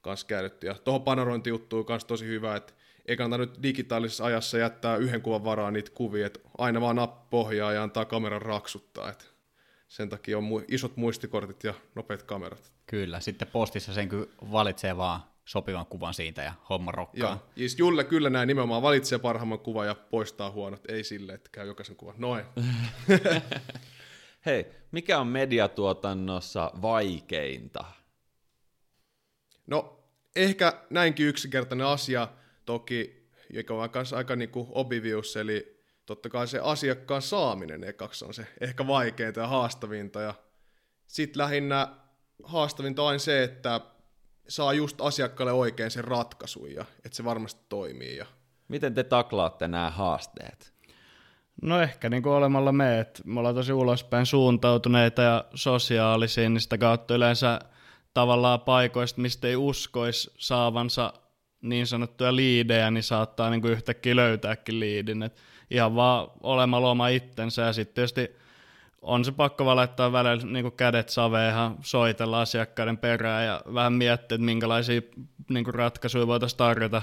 kanssa 0.00 0.26
käytetty. 0.26 0.66
Ja 0.66 0.74
tuohon 0.74 1.02
panorointijuttuun 1.02 1.80
on 1.80 1.86
kanssa 1.86 2.08
tosi 2.08 2.26
hyvä, 2.26 2.56
että 2.56 2.72
ei 3.06 3.16
kannata 3.16 3.42
nyt 3.42 3.62
digitaalisessa 3.62 4.24
ajassa 4.24 4.58
jättää 4.58 4.96
yhden 4.96 5.22
kuvan 5.22 5.44
varaan 5.44 5.72
niitä 5.72 5.90
kuvia, 5.94 6.26
että 6.26 6.40
aina 6.58 6.80
vaan 6.80 6.96
nappi 6.96 7.26
pohjaa 7.30 7.72
ja 7.72 7.82
antaa 7.82 8.04
kameran 8.04 8.42
raksuttaa. 8.42 9.10
Että 9.10 9.24
sen 9.88 10.08
takia 10.08 10.38
on 10.38 10.44
mu- 10.44 10.64
isot 10.68 10.96
muistikortit 10.96 11.64
ja 11.64 11.74
nopeat 11.94 12.22
kamerat. 12.22 12.72
Kyllä, 12.86 13.20
sitten 13.20 13.48
postissa 13.48 13.94
sen 13.94 14.08
kyllä 14.08 14.26
valitsee 14.52 14.96
vaan 14.96 15.20
sopivan 15.44 15.86
kuvan 15.86 16.14
siitä 16.14 16.42
ja 16.42 16.52
homma 16.68 16.92
rokkaa. 16.92 17.30
Joo, 17.30 17.38
siis 17.56 17.78
Julle 17.78 18.04
kyllä 18.04 18.30
näin 18.30 18.46
nimenomaan 18.46 18.82
valitsee 18.82 19.18
parhaimman 19.18 19.58
kuvan 19.58 19.86
ja 19.86 19.94
poistaa 19.94 20.50
huonot, 20.50 20.90
ei 20.90 21.04
sille, 21.04 21.32
että 21.32 21.50
käy 21.52 21.66
jokaisen 21.66 21.96
kuvan. 21.96 22.14
Noin. 22.18 22.44
Hei, 24.46 24.66
mikä 24.90 25.18
on 25.18 25.26
mediatuotannossa 25.26 26.70
vaikeinta? 26.82 27.84
No, 29.66 30.04
ehkä 30.36 30.72
näinkin 30.90 31.26
yksinkertainen 31.26 31.86
asia, 31.86 32.28
toki, 32.64 33.28
joka 33.50 33.74
on 33.74 33.90
kanssa 33.90 34.16
aika 34.16 34.36
niin 34.36 34.50
kuin 34.50 34.68
obvious, 34.70 35.36
eli 35.36 35.82
totta 36.06 36.28
kai 36.28 36.48
se 36.48 36.60
asiakkaan 36.62 37.22
saaminen 37.22 37.84
ekaksi 37.84 38.24
on 38.24 38.34
se 38.34 38.46
ehkä 38.60 38.86
vaikeinta 38.86 39.40
ja 39.40 39.46
haastavinta, 39.46 40.20
ja 40.20 40.34
sitten 41.06 41.42
lähinnä 41.42 41.88
haastavinta 42.42 43.02
on 43.02 43.20
se, 43.20 43.42
että 43.42 43.80
saa 44.48 44.72
just 44.72 45.00
asiakkaalle 45.00 45.52
oikein 45.52 45.90
sen 45.90 46.04
ratkaisun, 46.04 46.72
ja 46.72 46.84
että 47.04 47.16
se 47.16 47.24
varmasti 47.24 47.60
toimii. 47.68 48.16
Ja... 48.16 48.26
Miten 48.68 48.94
te 48.94 49.04
taklaatte 49.04 49.68
nämä 49.68 49.90
haasteet? 49.90 50.75
No 51.62 51.80
ehkä 51.80 52.10
niin 52.10 52.22
kuin 52.22 52.32
olemalla 52.32 52.72
me, 52.72 53.00
että 53.00 53.22
me 53.24 53.38
ollaan 53.40 53.54
tosi 53.54 53.72
ulospäin 53.72 54.26
suuntautuneita 54.26 55.22
ja 55.22 55.44
sosiaalisia, 55.54 56.48
niin 56.48 56.60
sitä 56.60 56.78
kautta 56.78 57.14
yleensä 57.14 57.60
tavallaan 58.14 58.60
paikoista, 58.60 59.20
mistä 59.20 59.48
ei 59.48 59.56
uskoisi 59.56 60.30
saavansa 60.38 61.12
niin 61.62 61.86
sanottuja 61.86 62.36
liidejä, 62.36 62.90
niin 62.90 63.02
saattaa 63.02 63.50
niin 63.50 63.60
kuin 63.60 63.72
yhtäkkiä 63.72 64.16
löytääkin 64.16 64.80
liidin. 64.80 65.22
Et 65.22 65.36
ihan 65.70 65.94
vaan 65.94 66.28
olemalla 66.42 66.90
oma 66.90 67.08
itsensä 67.08 67.62
ja 67.62 67.72
sitten 67.72 67.94
tietysti 67.94 68.36
on 69.02 69.24
se 69.24 69.32
pakko 69.32 69.64
vaan 69.64 69.76
laittaa 69.76 70.12
välillä 70.12 70.46
niin 70.46 70.64
kuin 70.64 70.76
kädet 70.76 71.08
saveen 71.08 71.54
soitella 71.80 72.40
asiakkaiden 72.40 72.98
perään 72.98 73.46
ja 73.46 73.60
vähän 73.74 73.92
miettiä, 73.92 74.34
että 74.34 74.44
minkälaisia 74.44 75.00
niin 75.50 75.64
kuin 75.64 75.74
ratkaisuja 75.74 76.26
voitaisiin 76.26 76.58
tarjota 76.58 77.02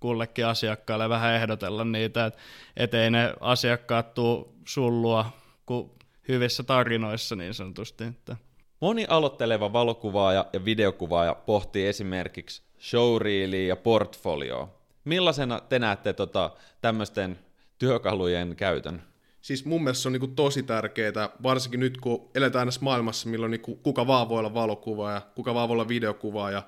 kullekin 0.00 0.46
asiakkaalle 0.46 1.08
vähän 1.08 1.34
ehdotella 1.34 1.84
niitä, 1.84 2.26
että 2.26 2.40
et 2.76 2.94
ei 2.94 3.10
ne 3.10 3.34
asiakkaat 3.40 4.14
tuu 4.14 4.54
sullua 4.64 5.32
kuin 5.66 5.90
hyvissä 6.28 6.62
tarinoissa 6.62 7.36
niin 7.36 7.54
sanotusti. 7.54 8.04
Että. 8.04 8.36
Moni 8.80 9.06
aloitteleva 9.08 9.72
valokuvaaja 9.72 10.46
ja 10.52 10.64
videokuvaaja 10.64 11.34
pohtii 11.34 11.86
esimerkiksi 11.86 12.62
showreelia 12.80 13.68
ja 13.68 13.76
portfolioa. 13.76 14.78
Millaisena 15.04 15.60
te 15.60 15.78
näette 15.78 16.12
tota, 16.12 16.50
tämmöisten 16.80 17.38
työkalujen 17.78 18.56
käytön? 18.56 19.02
Siis 19.40 19.64
mun 19.64 19.82
mielestä 19.84 20.02
se 20.02 20.08
on 20.08 20.12
niin 20.12 20.34
tosi 20.34 20.62
tärkeää, 20.62 21.30
varsinkin 21.42 21.80
nyt 21.80 21.98
kun 22.00 22.30
eletään 22.34 22.66
tässä 22.66 22.80
maailmassa, 22.80 23.28
milloin 23.28 23.50
niin 23.50 23.78
kuka 23.82 24.06
vaan 24.06 24.28
voi 24.28 24.38
olla 24.38 24.54
valokuvaaja, 24.54 25.22
kuka 25.34 25.54
vaan 25.54 25.68
voi 25.68 25.74
olla 25.74 25.88
videokuvaaja, 25.88 26.62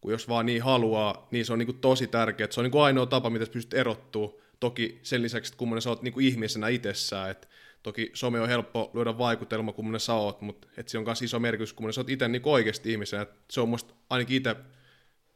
kun 0.00 0.12
jos 0.12 0.28
vaan 0.28 0.46
niin 0.46 0.62
haluaa, 0.62 1.28
niin 1.30 1.44
se 1.44 1.52
on 1.52 1.58
niin 1.58 1.66
kuin 1.66 1.78
tosi 1.78 2.06
tärkeää. 2.06 2.48
Se 2.50 2.60
on 2.60 2.64
niin 2.64 2.72
kuin 2.72 2.82
ainoa 2.82 3.06
tapa, 3.06 3.30
miten 3.30 3.48
pystyt 3.52 3.74
erottua. 3.74 4.34
Toki 4.60 5.00
sen 5.02 5.22
lisäksi, 5.22 5.50
että 5.50 5.58
kummonen 5.58 5.82
sä 5.82 5.90
oot 5.90 6.02
niin 6.02 6.12
kuin 6.12 6.26
ihmisenä 6.26 6.68
itsessään, 6.68 7.30
että 7.30 7.48
toki 7.82 8.10
some 8.14 8.40
on 8.40 8.48
helppo 8.48 8.90
luoda 8.94 9.18
vaikutelma, 9.18 9.72
kummonen 9.72 10.00
sä 10.00 10.14
oot, 10.14 10.40
mutta 10.40 10.68
että 10.76 10.92
se 10.92 10.98
on 10.98 11.04
myös 11.04 11.22
iso 11.22 11.38
merkitys, 11.38 11.72
kummonen 11.72 11.92
sä 11.92 12.00
oot 12.00 12.10
itse 12.10 12.28
niin 12.28 12.42
oikeasti 12.44 12.92
ihmisenä. 12.92 13.22
Et 13.22 13.30
se 13.50 13.60
on 13.60 13.68
musta 13.68 13.94
ainakin 14.10 14.36
itse 14.36 14.56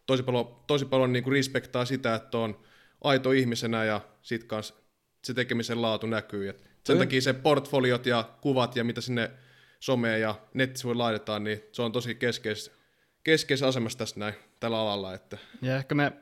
tosi 0.07 0.23
paljon, 0.23 0.57
tosi 0.67 0.85
paljon 0.85 1.13
niin 1.13 1.25
kuin 1.25 1.33
respektaa 1.33 1.85
sitä, 1.85 2.15
että 2.15 2.39
on 2.39 2.61
aito 3.05 3.33
ihmisenä 3.33 3.85
ja 3.85 4.01
sit 4.23 4.45
kanssa 4.45 4.75
se 5.25 5.35
tekemisen 5.35 5.83
laatu 5.83 6.07
näkyy. 6.07 6.49
Et 6.49 6.71
sen 6.85 6.99
takia 6.99 7.21
se 7.21 7.33
portfoliot 7.33 8.07
ja 8.07 8.31
kuvat 8.41 8.77
ja 8.77 8.85
mitä 8.85 9.01
sinne 9.01 9.31
someen 9.81 10.21
ja 10.21 10.35
nettisivuille 10.55 11.03
laitetaan, 11.03 11.45
niin 11.45 11.63
se 11.73 11.83
on 11.83 11.93
tosi 11.93 12.15
keskeistä 12.15 12.82
keskeisessä 13.25 13.67
asemassa 13.67 13.99
tässä 13.99 14.21
näin, 14.21 14.35
tällä 14.61 14.81
alalla. 14.81 15.15
Että. 15.15 15.39
Ja 15.63 15.77
ehkä 15.77 15.95
me 15.95 16.13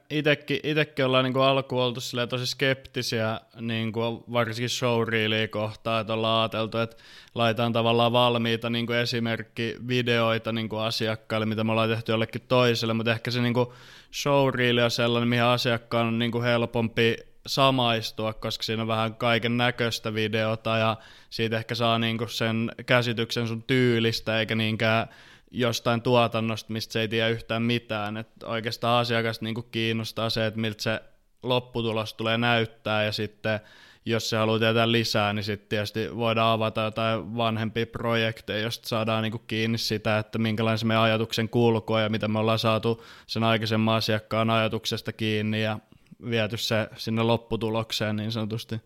itekin 0.62 1.04
ollaan 1.04 1.24
niin 1.24 1.36
alkuun 1.36 1.82
oltu 1.82 2.00
tosi 2.28 2.46
skeptisiä 2.46 3.40
niin 3.60 3.92
kuin 3.92 4.24
varsinkin 4.32 4.68
showreelia 4.68 5.48
kohtaan, 5.48 6.00
että 6.00 6.12
ollaan 6.12 6.40
ajateltu, 6.40 6.78
että 6.78 6.96
laitetaan 7.34 7.72
tavallaan 7.72 8.12
valmiita 8.12 8.70
niin 8.70 8.86
kuin 8.86 8.98
esimerkkivideoita 8.98 10.52
niin 10.52 10.68
kuin 10.68 10.82
asiakkaille, 10.82 11.46
mitä 11.46 11.64
me 11.64 11.72
ollaan 11.72 11.90
tehty 11.90 12.12
jollekin 12.12 12.42
toiselle, 12.48 12.94
mutta 12.94 13.12
ehkä 13.12 13.30
se 13.30 13.42
niin 13.42 13.54
kuin 13.54 13.68
showreel 14.12 14.78
on 14.78 14.90
sellainen, 14.90 15.28
mihin 15.28 15.44
asiakkaan 15.44 16.06
on 16.06 16.18
niin 16.18 16.32
kuin 16.32 16.44
helpompi 16.44 17.16
samaistua, 17.46 18.32
koska 18.32 18.62
siinä 18.62 18.82
on 18.82 18.88
vähän 18.88 19.14
kaiken 19.14 19.56
näköistä 19.56 20.14
videota 20.14 20.78
ja 20.78 20.96
siitä 21.30 21.56
ehkä 21.56 21.74
saa 21.74 21.98
niinku 21.98 22.26
sen 22.26 22.72
käsityksen 22.86 23.48
sun 23.48 23.62
tyylistä 23.62 24.40
eikä 24.40 24.54
niinkään 24.54 25.08
jostain 25.50 26.02
tuotannosta, 26.02 26.72
mistä 26.72 26.92
se 26.92 27.00
ei 27.00 27.08
tiedä 27.08 27.28
yhtään 27.28 27.62
mitään. 27.62 28.16
että 28.16 28.46
oikeastaan 28.46 29.00
asiakasta 29.00 29.44
niin 29.44 29.54
kiinnostaa 29.70 30.30
se, 30.30 30.46
että 30.46 30.60
miltä 30.60 30.82
se 30.82 31.00
lopputulos 31.42 32.14
tulee 32.14 32.38
näyttää 32.38 33.04
ja 33.04 33.12
sitten 33.12 33.60
jos 34.04 34.30
se 34.30 34.36
haluaa 34.36 34.58
tietää 34.58 34.92
lisää, 34.92 35.32
niin 35.32 35.44
sitten 35.44 35.68
tietysti 35.68 36.16
voidaan 36.16 36.52
avata 36.52 36.80
jotain 36.80 37.36
vanhempia 37.36 37.86
projekteja, 37.86 38.62
josta 38.62 38.88
saadaan 38.88 39.22
niin 39.22 39.40
kiinni 39.46 39.78
sitä, 39.78 40.18
että 40.18 40.38
minkälainen 40.38 40.78
se 40.78 40.86
meidän 40.86 41.02
ajatuksen 41.02 41.48
kulku 41.48 41.96
ja 41.96 42.08
mitä 42.08 42.28
me 42.28 42.38
ollaan 42.38 42.58
saatu 42.58 43.04
sen 43.26 43.44
aikaisemman 43.44 43.94
asiakkaan 43.94 44.50
ajatuksesta 44.50 45.12
kiinni 45.12 45.62
ja 45.62 45.78
viety 46.30 46.56
se 46.56 46.88
sinne 46.96 47.22
lopputulokseen 47.22 48.16
niin 48.16 48.32
sanotusti. 48.32 48.80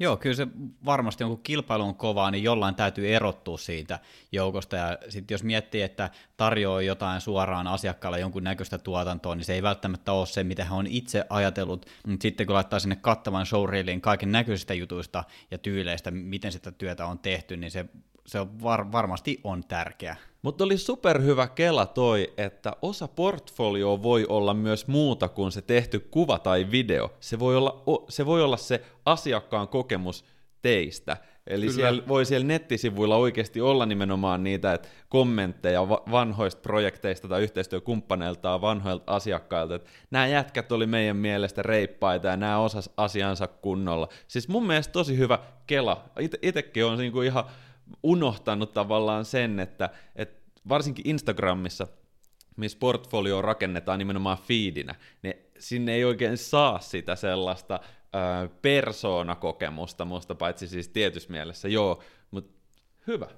Joo, 0.00 0.16
kyllä 0.16 0.36
se 0.36 0.46
varmasti 0.84 1.24
on, 1.24 1.30
kun 1.30 1.42
kilpailu 1.42 1.82
on 1.82 1.94
kovaa, 1.94 2.30
niin 2.30 2.44
jollain 2.44 2.74
täytyy 2.74 3.14
erottua 3.14 3.58
siitä 3.58 3.98
joukosta. 4.32 4.76
Ja 4.76 4.98
sitten 5.08 5.34
jos 5.34 5.42
miettii, 5.42 5.82
että 5.82 6.10
tarjoaa 6.36 6.82
jotain 6.82 7.20
suoraan 7.20 7.66
asiakkaalle 7.66 8.20
jonkun 8.20 8.44
näköistä 8.44 8.78
tuotantoa, 8.78 9.34
niin 9.34 9.44
se 9.44 9.54
ei 9.54 9.62
välttämättä 9.62 10.12
ole 10.12 10.26
se, 10.26 10.44
mitä 10.44 10.64
hän 10.64 10.78
on 10.78 10.86
itse 10.86 11.24
ajatellut. 11.30 11.86
Mutta 12.06 12.22
sitten 12.22 12.46
kun 12.46 12.54
laittaa 12.54 12.80
sinne 12.80 12.96
kattavan 12.96 13.46
showreeliin 13.46 14.00
kaiken 14.00 14.32
näköisistä 14.32 14.74
jutuista 14.74 15.24
ja 15.50 15.58
tyyleistä, 15.58 16.10
miten 16.10 16.52
sitä 16.52 16.72
työtä 16.72 17.06
on 17.06 17.18
tehty, 17.18 17.56
niin 17.56 17.70
se, 17.70 17.84
se 18.28 18.40
on 18.40 18.62
var, 18.62 18.92
varmasti 18.92 19.40
on 19.44 19.64
tärkeä. 19.64 20.16
Mutta 20.42 20.64
oli 20.64 20.78
superhyvä 20.78 21.46
kela 21.46 21.86
toi, 21.86 22.32
että 22.36 22.72
osa 22.82 23.08
portfolio 23.08 24.02
voi 24.02 24.26
olla 24.28 24.54
myös 24.54 24.86
muuta 24.86 25.28
kuin 25.28 25.52
se 25.52 25.62
tehty 25.62 26.00
kuva 26.00 26.38
tai 26.38 26.70
video. 26.70 27.12
Se 27.20 27.38
voi 27.38 27.56
olla 27.56 27.82
se, 28.08 28.26
voi 28.26 28.42
olla 28.42 28.56
se 28.56 28.82
asiakkaan 29.04 29.68
kokemus 29.68 30.24
teistä. 30.62 31.16
Eli 31.46 31.66
Kyllä. 31.66 31.76
siellä 31.76 32.02
voi 32.08 32.24
siellä 32.24 32.46
nettisivuilla 32.46 33.16
oikeasti 33.16 33.60
olla 33.60 33.86
nimenomaan 33.86 34.44
niitä 34.44 34.72
että 34.72 34.88
kommentteja 35.08 35.88
vanhoista 35.88 36.62
projekteista 36.62 37.28
tai 37.28 37.42
yhteistyökumppaneilta 37.42 38.60
vanhoilta 38.60 39.12
asiakkailta, 39.12 39.74
että 39.74 39.90
nämä 40.10 40.26
jätkät 40.26 40.72
oli 40.72 40.86
meidän 40.86 41.16
mielestä 41.16 41.62
reippaita 41.62 42.28
ja 42.28 42.36
nämä 42.36 42.58
osas 42.58 42.90
asiansa 42.96 43.46
kunnolla. 43.46 44.08
Siis 44.28 44.48
mun 44.48 44.66
mielestä 44.66 44.92
tosi 44.92 45.18
hyvä 45.18 45.38
kela. 45.66 46.04
Itekin 46.42 46.84
on 46.84 46.98
niinku 46.98 47.22
ihan 47.22 47.44
unohtanut 48.02 48.72
tavallaan 48.72 49.24
sen, 49.24 49.60
että, 49.60 49.90
että 50.16 50.50
varsinkin 50.68 51.08
Instagramissa, 51.08 51.86
missä 52.56 52.78
portfolio 52.78 53.42
rakennetaan 53.42 53.98
nimenomaan 53.98 54.38
feedinä, 54.38 54.94
niin 55.22 55.34
sinne 55.58 55.94
ei 55.94 56.04
oikein 56.04 56.38
saa 56.38 56.80
sitä 56.80 57.16
sellaista 57.16 57.80
ö, 57.82 58.48
persoonakokemusta 58.62 60.04
musta, 60.04 60.34
paitsi 60.34 60.68
siis 60.68 60.88
tietyssä 60.88 61.30
mielessä, 61.30 61.68
joo, 61.68 62.02
mutta 62.30 62.58
hyvä. 63.06 63.28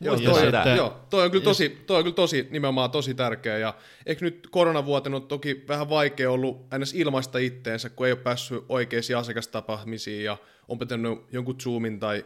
Joo, 0.00 0.16
toi, 0.16 0.76
joo, 0.76 1.00
toi 1.10 1.24
on 1.24 1.30
kyllä 1.30 1.44
tosi, 1.44 1.68
toi 1.86 1.96
on 1.96 2.04
kyllä 2.04 2.14
tosi, 2.14 2.48
nimenomaan 2.50 2.90
tosi 2.90 3.14
tärkeä, 3.14 3.58
ja 3.58 3.74
eikö 4.06 4.24
nyt 4.24 4.48
koronavuotena 4.50 5.16
on 5.16 5.26
toki 5.26 5.64
vähän 5.68 5.88
vaikea 5.88 6.30
ollut 6.30 6.66
ns. 6.78 6.94
ilmaista 6.94 7.38
itteensä, 7.38 7.90
kun 7.90 8.06
ei 8.06 8.12
ole 8.12 8.20
päässyt 8.20 8.64
oikeisiin 8.68 9.16
asiakastapahmisiin, 9.16 10.24
ja 10.24 10.36
on 10.68 10.78
pitänyt 10.78 11.18
jonkun 11.32 11.60
Zoomin 11.60 12.00
tai 12.00 12.24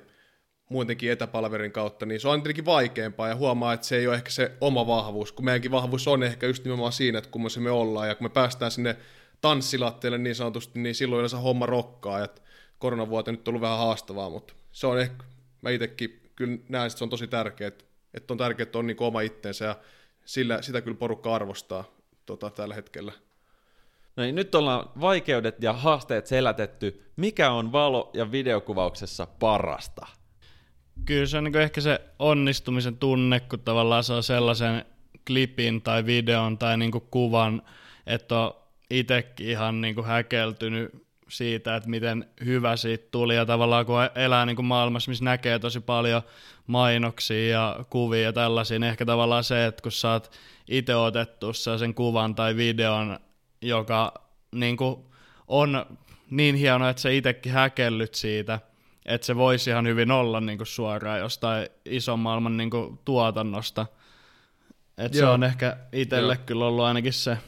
muutenkin 0.69 1.13
etäpalverin 1.13 1.73
kautta, 1.73 2.07
niin 2.07 2.21
se 2.21 2.29
on 2.29 2.43
tietenkin 2.43 2.65
vaikeampaa 2.65 3.29
ja 3.29 3.37
huomaa, 3.37 3.73
että 3.73 3.87
se 3.87 3.97
ei 3.97 4.07
ole 4.07 4.15
ehkä 4.15 4.31
se 4.31 4.53
oma 4.61 4.87
vahvuus, 4.87 5.33
kun 5.33 5.45
meidänkin 5.45 5.71
vahvuus 5.71 6.09
on 6.09 6.23
ehkä 6.23 6.47
just 6.47 6.65
nimenomaan 6.65 6.93
siinä, 6.93 7.19
että 7.19 7.31
kun 7.31 7.47
me 7.59 7.71
ollaan 7.71 8.09
ja 8.09 8.15
kun 8.15 8.25
me 8.25 8.29
päästään 8.29 8.71
sinne 8.71 8.97
tanssilatteelle 9.41 10.19
niin 10.19 10.35
sanotusti, 10.35 10.79
niin 10.79 10.95
silloin 10.95 11.19
yleensä 11.19 11.37
homma 11.37 11.67
rokkaa, 11.67 12.25
että 12.25 12.43
koronavuote 12.79 13.33
nyt 13.33 13.49
on 13.49 13.53
ollut 13.53 13.63
vähän 13.63 13.79
haastavaa, 13.79 14.31
mutta 14.31 14.55
se 14.73 14.87
on 14.87 15.01
ehkä, 15.01 15.25
mä 15.63 15.71
itsekin 15.71 16.31
kyllä 16.37 16.59
näen, 16.69 16.87
että 16.87 16.99
se 16.99 17.05
on 17.05 17.11
tosi 17.11 17.27
tärkeää, 17.27 17.73
että, 18.15 18.35
on 18.35 18.39
tärkeää, 18.39 18.63
että 18.63 18.79
on 18.79 18.87
niin 18.87 18.97
oma 19.01 19.21
itteensä 19.21 19.65
ja 19.65 19.77
sillä, 20.25 20.63
sitä 20.63 20.81
kyllä 20.81 20.97
porukka 20.97 21.35
arvostaa 21.35 21.85
tota, 22.27 22.51
tällä 22.51 22.75
hetkellä. 22.75 23.13
No 24.17 24.23
niin, 24.23 24.35
nyt 24.35 24.55
ollaan 24.55 24.91
vaikeudet 25.01 25.63
ja 25.63 25.73
haasteet 25.73 26.27
selätetty. 26.27 27.03
Mikä 27.17 27.51
on 27.51 27.73
valo- 27.73 28.11
ja 28.15 28.33
videokuvauksessa 28.33 29.27
parasta? 29.27 30.07
Kyllä 31.05 31.27
se 31.27 31.39
on 31.39 31.45
niin 31.45 31.57
ehkä 31.57 31.81
se 31.81 32.01
onnistumisen 32.19 32.97
tunne, 32.97 33.41
kun 33.41 33.61
tavallaan 33.61 34.05
saa 34.05 34.23
sellaisen 34.23 34.85
klipin 35.27 35.83
tai 35.83 36.07
videon 36.07 36.59
tai 36.59 36.77
niin 36.77 36.93
kuvan, 37.11 37.63
että 38.07 38.39
on 38.39 38.55
itsekin 38.91 39.49
ihan 39.49 39.81
niin 39.81 40.05
häkeltynyt 40.05 41.07
siitä, 41.29 41.77
että 41.77 41.89
miten 41.89 42.29
hyvä 42.45 42.77
siitä 42.77 43.09
tuli. 43.11 43.37
Ja 43.37 43.47
tavallaan 43.47 43.87
kun 43.87 43.97
elää 44.15 44.47
niin 44.47 44.57
kuin 44.57 44.67
maailmassa, 44.67 45.11
missä 45.11 45.25
näkee 45.25 45.59
tosi 45.59 45.81
paljon 45.81 46.23
mainoksia 46.67 47.49
ja 47.49 47.85
kuvia 47.91 48.23
ja 48.23 48.33
tällaisia, 48.33 48.79
niin 48.79 48.91
ehkä 48.91 49.07
tavallaan 49.07 49.45
se, 49.45 49.67
että 49.67 49.83
kun 49.83 49.93
sä 49.93 50.13
oot 50.13 50.31
itse 50.69 50.97
otettu 50.97 51.53
sen 51.53 51.95
kuvan 51.95 52.35
tai 52.35 52.57
videon, 52.57 53.19
joka 53.63 54.15
niin 54.53 54.77
kuin 54.77 54.97
on 55.49 55.87
niin 56.31 56.55
hieno, 56.55 56.89
että 56.89 57.03
sä 57.03 57.11
itsekin 57.11 57.53
häkellyt 57.53 58.15
siitä– 58.15 58.61
että 59.07 59.27
se 59.27 59.37
voisi 59.37 59.71
ihan 59.71 59.87
hyvin 59.87 60.11
olla 60.11 60.41
niin 60.41 60.59
kuin 60.59 60.67
suoraan 60.67 61.21
jostain 61.21 61.69
ison 61.85 62.19
maailman 62.19 62.57
niin 62.57 62.71
kuin 62.71 62.99
tuotannosta. 63.05 63.87
Et 64.99 65.15
se 65.15 65.27
on 65.27 65.45
ehkä 65.45 65.77
itselle 65.93 66.35
Joo. 66.35 66.43
kyllä 66.47 66.67
ollut 66.67 66.85
ainakin 66.85 67.13
se. 67.13 67.39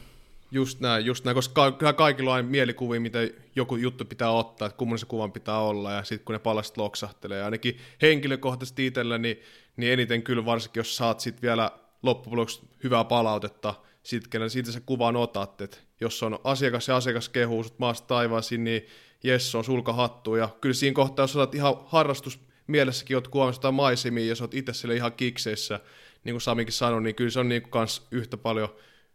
Just 0.51 0.79
näin, 0.79 1.05
just 1.05 1.25
näin, 1.25 1.35
koska 1.35 1.71
kyllä 1.71 1.93
kaikilla 1.93 2.33
on 2.33 2.45
mielikuvia, 2.45 3.01
mitä 3.01 3.19
joku 3.55 3.75
juttu 3.75 4.05
pitää 4.05 4.31
ottaa, 4.31 4.65
että 4.65 4.77
kumman 4.77 4.99
se 4.99 5.05
kuvan 5.05 5.31
pitää 5.31 5.59
olla, 5.59 5.91
ja 5.91 6.03
sitten 6.03 6.25
kun 6.25 6.33
ne 6.33 6.39
palaset 6.39 6.77
loksahtelee, 6.77 7.43
ainakin 7.43 7.77
henkilökohtaisesti 8.01 8.85
itsellä, 8.85 9.17
niin, 9.17 9.41
niin 9.77 9.93
eniten 9.93 10.23
kyllä 10.23 10.45
varsinkin, 10.45 10.79
jos 10.79 10.97
saat 10.97 11.19
sitten 11.19 11.41
vielä 11.41 11.71
loppujen 12.03 12.47
hyvää 12.83 13.03
palautetta, 13.03 13.73
sitten 14.03 14.49
siitä 14.49 14.71
se 14.71 14.79
kuvan 14.79 15.15
otat, 15.15 15.61
että 15.61 15.77
jos 16.01 16.23
on 16.23 16.39
asiakas 16.43 16.87
ja 16.87 16.95
asiakas 16.95 17.29
kehuu 17.29 17.63
sut 17.63 17.79
maasta 17.79 18.07
taivaasiin, 18.07 18.63
niin 18.63 18.85
jes, 19.23 19.55
on 19.55 19.63
sulka 19.63 19.93
hattu. 19.93 20.35
Ja 20.35 20.49
kyllä 20.61 20.73
siinä 20.73 20.93
kohtaa, 20.93 21.23
jos 21.23 21.35
olet 21.35 21.55
ihan 21.55 21.75
harrastus 21.85 22.39
mielessäkin, 22.67 23.17
oot 23.17 23.27
kuvaamassa 23.27 23.59
jotain 23.59 23.73
maisemia 23.73 24.25
ja 24.25 24.35
sä 24.35 24.43
oot 24.43 24.53
itse 24.53 24.73
sille 24.73 24.95
ihan 24.95 25.13
kikseissä, 25.13 25.79
niin 26.23 26.33
kuin 26.33 26.41
Samikin 26.41 26.73
sanoi, 26.73 27.01
niin 27.01 27.15
kyllä 27.15 27.31
se 27.31 27.39
on 27.39 27.49
niin 27.49 27.61
kuin 27.61 27.71
kans 27.71 28.07
yhtä 28.11 28.37
paljon 28.37 28.69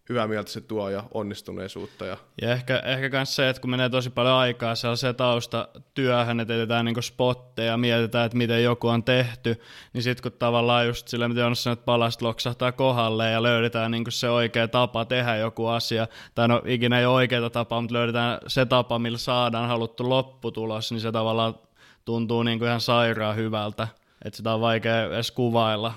hyvää 0.08 0.26
mieltä 0.26 0.50
se 0.50 0.60
tuo 0.60 0.88
ja 0.88 1.04
onnistuneisuutta. 1.14 2.06
Ja, 2.06 2.16
ja 2.42 2.52
ehkä, 2.52 2.78
ehkä 2.78 3.16
myös 3.16 3.36
se, 3.36 3.48
että 3.48 3.60
kun 3.60 3.70
menee 3.70 3.88
tosi 3.88 4.10
paljon 4.10 4.34
aikaa 4.34 4.74
sellaiseen 4.74 5.14
taustatyöhön, 5.14 6.40
että 6.40 6.54
teetään 6.54 6.84
niin 6.84 7.02
spotteja 7.02 7.70
ja 7.70 7.76
mietitään, 7.76 8.26
että 8.26 8.38
miten 8.38 8.64
joku 8.64 8.88
on 8.88 9.04
tehty, 9.04 9.60
niin 9.92 10.02
sitten 10.02 10.30
kun 10.30 10.38
tavallaan 10.38 10.86
just 10.86 11.08
sillä, 11.08 11.28
miten 11.28 11.46
on 11.46 11.56
sanonut, 11.56 11.78
että 11.78 11.86
palasta 11.86 12.24
loksahtaa 12.24 12.72
kohdalle 12.72 13.30
ja 13.30 13.42
löydetään 13.42 13.90
niin 13.90 14.04
se 14.08 14.30
oikea 14.30 14.68
tapa 14.68 15.04
tehdä 15.04 15.36
joku 15.36 15.66
asia, 15.66 16.08
tai 16.34 16.48
no 16.48 16.62
ikinä 16.64 16.98
ei 16.98 17.06
ole 17.06 17.14
oikeaa 17.14 17.50
tapaa, 17.50 17.80
mutta 17.80 17.94
löydetään 17.94 18.38
se 18.46 18.66
tapa, 18.66 18.98
millä 18.98 19.18
saadaan 19.18 19.68
haluttu 19.68 20.08
lopputulos, 20.08 20.92
niin 20.92 21.00
se 21.00 21.12
tavallaan 21.12 21.54
tuntuu 22.04 22.42
niin 22.42 22.64
ihan 22.64 22.80
sairaan 22.80 23.36
hyvältä, 23.36 23.88
että 24.24 24.36
sitä 24.36 24.54
on 24.54 24.60
vaikea 24.60 25.04
edes 25.04 25.30
kuvailla 25.30 25.94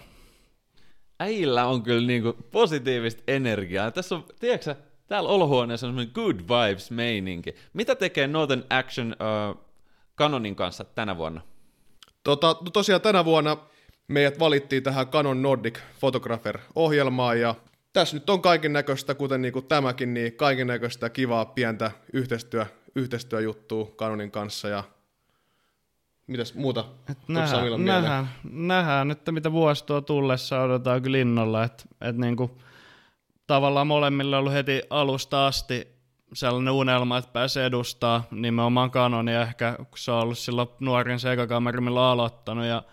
äijillä 1.20 1.66
on 1.66 1.84
kyllä 1.84 2.08
niinku 2.08 2.34
positiivista 2.52 3.24
energiaa. 3.28 3.92
Tässä 3.92 4.16
on, 4.16 4.26
tiedätkö 4.40 4.76
täällä 5.08 5.30
olohuoneessa 5.30 5.88
on 5.88 5.90
semmoinen 5.90 6.14
good 6.14 6.36
vibes 6.40 6.92
meininki. 6.92 7.56
Mitä 7.74 7.96
tekee 7.96 8.28
Northern 8.28 8.64
Action 8.70 9.16
uh, 9.52 9.68
Canonin 10.18 10.56
kanssa 10.56 10.84
tänä 10.84 11.18
vuonna? 11.18 11.42
Tota, 12.24 12.48
no 12.48 12.70
tosiaan 12.74 13.02
tänä 13.02 13.26
vuonna 13.26 13.58
meidät 14.08 14.40
valittiin 14.40 14.84
tähän 14.84 15.08
Canon 15.08 15.42
Nordic 15.42 15.80
Photographer-ohjelmaan 16.00 17.40
ja 17.40 17.56
tässä 17.94 18.16
nyt 18.16 18.30
on 18.30 18.42
kaiken 18.42 18.74
näköistä, 18.74 19.16
kuten 19.16 19.42
niin 19.42 19.54
kuin 19.54 19.66
tämäkin, 19.66 20.14
niin 20.14 20.34
kaiken 20.34 20.68
näköistä 20.68 21.10
kivaa 21.10 21.46
pientä 21.46 21.92
yhteistyö, 22.14 22.66
yhteistyöjuttua 22.96 23.86
Canonin 23.98 24.32
kanssa 24.32 24.68
ja 24.68 24.84
Mitäs 26.28 26.54
muuta? 26.54 26.86
Et 27.10 27.18
nähdään, 27.28 27.86
nähdään, 27.86 28.30
nähdään, 28.52 29.12
että 29.12 29.32
mitä 29.32 29.52
vuosi 29.52 29.86
tuo 29.86 30.02
tullessa 30.02 30.62
odotetaan 30.62 31.02
kyllä 31.02 31.18
innolla, 31.18 31.64
että 31.64 31.84
et 32.02 32.18
niinku, 32.18 32.62
tavallaan 33.48 33.88
molemmille 33.88 34.36
on 34.36 34.40
ollut 34.40 34.54
heti 34.54 34.82
alusta 34.90 35.48
asti 35.48 35.88
sellainen 36.34 36.74
unelma, 36.74 37.18
että 37.18 37.32
pääsee 37.32 37.66
edustaa 37.66 38.24
nimenomaan 38.32 38.92
kanonia 38.92 39.42
ehkä, 39.42 39.76
kun 39.78 39.98
se 39.98 40.12
on 40.12 40.20
ollut 40.20 40.38
silloin 40.38 40.70
nuorin 40.80 41.20
sekakameri, 41.20 41.82
millä 41.82 42.00
on 42.00 42.12
aloittanut, 42.12 42.66
ja 42.66 42.84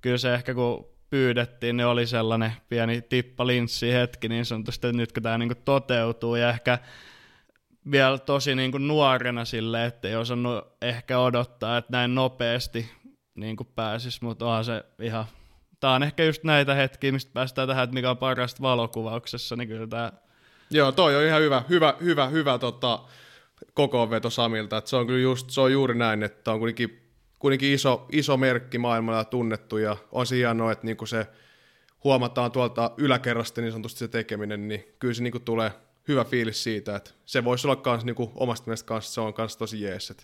kyllä 0.00 0.18
se 0.18 0.34
ehkä 0.34 0.54
kun 0.54 0.86
pyydettiin, 1.10 1.76
niin 1.76 1.86
oli 1.86 2.06
sellainen 2.06 2.52
pieni 2.68 3.02
tippa 3.02 3.46
linssi 3.46 3.92
hetki 3.92 4.28
niin 4.28 4.44
sanotusti, 4.44 4.86
että 4.86 4.96
nyt 4.96 5.12
kun 5.12 5.22
tämä 5.22 5.38
niinku 5.38 5.60
toteutuu, 5.64 6.36
ja 6.36 6.50
ehkä 6.50 6.78
vielä 7.90 8.18
tosi 8.18 8.54
niin 8.54 8.70
kuin 8.70 8.88
nuorena 8.88 9.44
silleen, 9.44 9.88
että 9.88 10.08
ei 10.08 10.16
osannut 10.16 10.64
ehkä 10.82 11.18
odottaa, 11.18 11.76
että 11.76 11.92
näin 11.92 12.14
nopeasti 12.14 12.90
niin 13.34 13.56
kuin 13.56 13.68
pääsisi, 13.74 14.24
mutta 14.24 14.46
onhan 14.46 14.64
se 14.64 14.84
ihan, 15.02 15.24
tämä 15.80 15.94
on 15.94 16.02
ehkä 16.02 16.24
just 16.24 16.44
näitä 16.44 16.74
hetkiä, 16.74 17.12
mistä 17.12 17.30
päästään 17.34 17.68
tähän, 17.68 17.84
että 17.84 17.94
mikä 17.94 18.10
on 18.10 18.18
parasta 18.18 18.62
valokuvauksessa, 18.62 19.56
niin 19.56 19.68
kyllä 19.68 19.86
tämä... 19.86 20.12
Joo, 20.70 20.92
toi 20.92 21.16
on 21.16 21.24
ihan 21.24 21.42
hyvä, 21.42 21.62
hyvä, 21.68 21.94
hyvä, 22.00 22.26
hyvä 22.26 22.58
tota, 22.58 23.00
veto 24.10 24.30
Samilta, 24.30 24.76
että 24.76 24.90
se 24.90 24.96
on 24.96 25.06
kyllä 25.06 25.20
just, 25.20 25.50
se 25.50 25.60
on 25.60 25.72
juuri 25.72 25.94
näin, 25.94 26.22
että 26.22 26.52
on 26.52 26.58
kuitenkin, 26.58 27.12
kuitenkin 27.38 27.72
iso, 27.72 28.06
iso 28.12 28.36
merkki 28.36 28.78
maailmalla 28.78 29.24
tunnettu 29.24 29.76
ja 29.76 29.96
on 30.12 30.26
se 30.26 30.36
hienoa, 30.36 30.72
että 30.72 30.86
niinku 30.86 31.06
se 31.06 31.26
huomataan 32.04 32.52
tuolta 32.52 32.90
yläkerrasta 32.96 33.60
niin 33.60 33.72
sanotusti 33.72 33.98
se 33.98 34.08
tekeminen, 34.08 34.68
niin 34.68 34.84
kyllä 34.98 35.14
se 35.14 35.22
niinku 35.22 35.40
tulee, 35.40 35.70
hyvä 36.10 36.24
fiilis 36.24 36.62
siitä, 36.62 36.96
että 36.96 37.10
se 37.24 37.44
voisi 37.44 37.66
olla 37.66 37.76
kans, 37.76 38.04
niinku, 38.04 38.32
omasta 38.34 38.66
mielestä 38.66 38.86
kanssa, 38.86 39.12
se 39.12 39.20
on 39.20 39.34
kans 39.34 39.56
tosi 39.56 39.82
jees, 39.82 40.10
että, 40.10 40.22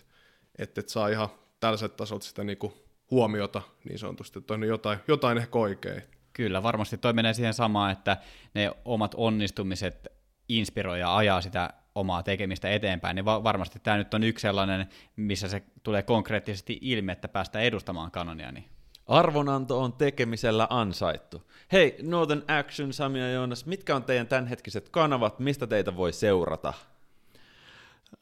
että, 0.57 0.81
että 0.81 0.91
saa 0.91 1.07
ihan 1.07 1.29
tällaiset 1.59 1.95
tasot 1.95 2.21
sitä 2.21 2.43
niinku, 2.43 2.73
huomiota 3.11 3.61
niin 3.89 3.99
sanotusti, 3.99 4.39
että 4.39 4.53
on 4.53 4.63
jotain, 4.63 4.99
jotain 5.07 5.37
ehkä 5.37 5.59
oikein. 5.59 6.03
Kyllä, 6.33 6.63
varmasti 6.63 6.97
toi 6.97 7.13
menee 7.13 7.33
siihen 7.33 7.53
samaan, 7.53 7.91
että 7.91 8.17
ne 8.53 8.71
omat 8.85 9.15
onnistumiset 9.17 10.07
inspiroi 10.49 10.99
ja 10.99 11.15
ajaa 11.15 11.41
sitä 11.41 11.73
omaa 11.95 12.23
tekemistä 12.23 12.69
eteenpäin, 12.69 13.15
niin 13.15 13.25
va- 13.25 13.43
varmasti 13.43 13.79
tämä 13.79 13.97
nyt 13.97 14.13
on 14.13 14.23
yksi 14.23 14.41
sellainen, 14.41 14.87
missä 15.15 15.47
se 15.47 15.63
tulee 15.83 16.03
konkreettisesti 16.03 16.77
ilmi, 16.81 17.11
että 17.11 17.27
päästään 17.27 17.65
edustamaan 17.65 18.11
kanonia. 18.11 18.51
Niin. 18.51 18.65
Arvonanto 19.07 19.81
on 19.81 19.93
tekemisellä 19.93 20.67
ansaittu. 20.69 21.43
Hei, 21.71 21.95
Northern 22.01 22.43
Action, 22.47 22.93
Sami 22.93 23.19
ja 23.19 23.31
Joonas, 23.31 23.65
mitkä 23.65 23.95
on 23.95 24.03
teidän 24.03 24.27
tämänhetkiset 24.27 24.89
kanavat, 24.89 25.39
mistä 25.39 25.67
teitä 25.67 25.95
voi 25.95 26.13
seurata? 26.13 26.73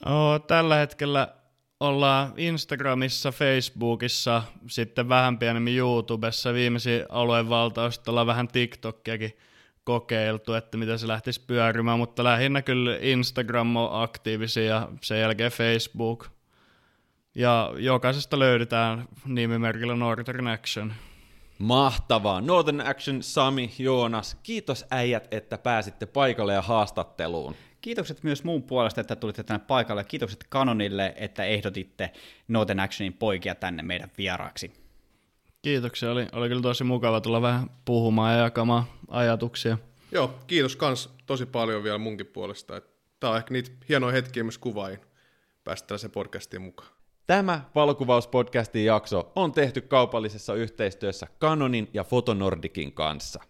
Oh, 0.06 0.46
tällä 0.48 0.76
hetkellä 0.76 1.36
ollaan 1.80 2.34
Instagramissa, 2.38 3.32
Facebookissa, 3.32 4.44
sitten 4.68 5.10
vähän 5.10 5.40
pienemmin 5.40 5.78
YouTubessa, 5.78 6.54
viimeisin 6.54 7.06
aluevaltausta 7.10 8.12
ollaan 8.12 8.28
vähän 8.28 8.48
TikTokiakin 8.48 9.38
kokeiltu, 9.84 10.54
että 10.54 10.78
miten 10.78 11.00
se 11.00 11.08
lähtisi 11.08 11.42
pyörimään, 11.48 12.00
mutta 12.00 12.24
lähinnä 12.24 12.62
kyllä 12.62 12.98
Instagram 13.02 13.76
on 13.76 14.04
aktiivisia 14.04 14.64
ja 14.64 14.90
sen 15.02 15.20
jälkeen 15.20 15.52
Facebook. 15.52 16.35
Ja 17.36 17.74
jokaisesta 17.78 18.40
löydetään 18.40 19.08
nimimerkillä 19.26 19.96
Northern 19.96 20.48
Action. 20.48 20.94
Mahtavaa. 21.60 22.42
Northern 22.42 22.82
Action, 22.82 23.24
Sami, 23.24 23.74
Joonas, 23.80 24.38
kiitos 24.44 24.86
äijät, 24.92 25.28
että 25.32 25.58
pääsitte 25.58 26.06
paikalle 26.06 26.54
ja 26.54 26.62
haastatteluun. 26.62 27.56
Kiitokset 27.82 28.24
myös 28.24 28.44
muun 28.44 28.64
puolesta, 28.64 29.02
että 29.02 29.16
tulitte 29.16 29.44
tänne 29.44 29.66
paikalle. 29.68 30.04
Kiitokset 30.04 30.46
Kanonille, 30.50 31.14
että 31.18 31.44
ehdotitte 31.44 32.12
Northern 32.48 32.80
Actionin 32.80 33.14
poikia 33.14 33.56
tänne 33.56 33.84
meidän 33.84 34.12
vieraaksi. 34.18 34.74
Kiitoksia, 35.62 36.12
oli, 36.12 36.28
oli 36.32 36.48
kyllä 36.48 36.62
tosi 36.62 36.84
mukava 36.84 37.22
tulla 37.22 37.42
vähän 37.42 37.70
puhumaan 37.86 38.34
ja 38.34 38.40
jakamaan 38.40 38.84
ajatuksia. 39.08 39.78
Joo, 40.12 40.40
kiitos 40.48 40.76
kans 40.76 41.10
tosi 41.26 41.46
paljon 41.46 41.84
vielä 41.84 41.98
munkin 41.98 42.26
puolesta. 42.26 42.82
Tämä 43.20 43.32
on 43.32 43.38
ehkä 43.38 43.54
niitä 43.54 43.72
hienoja 43.90 44.14
hetkiä 44.14 44.44
myös 44.44 44.58
kuvaajin 44.58 45.00
päästä 45.64 45.88
tällaiseen 45.88 46.12
podcastiin 46.12 46.62
mukaan. 46.62 46.95
Tämä 47.28 47.62
valokuvauspodcastin 47.76 48.86
jakso 48.86 49.32
on 49.36 49.52
tehty 49.52 49.82
kaupallisessa 49.82 50.54
yhteistyössä 50.54 51.28
Canonin 51.42 51.90
ja 51.94 52.04
Fotonordikin 52.04 52.92
kanssa. 52.92 53.44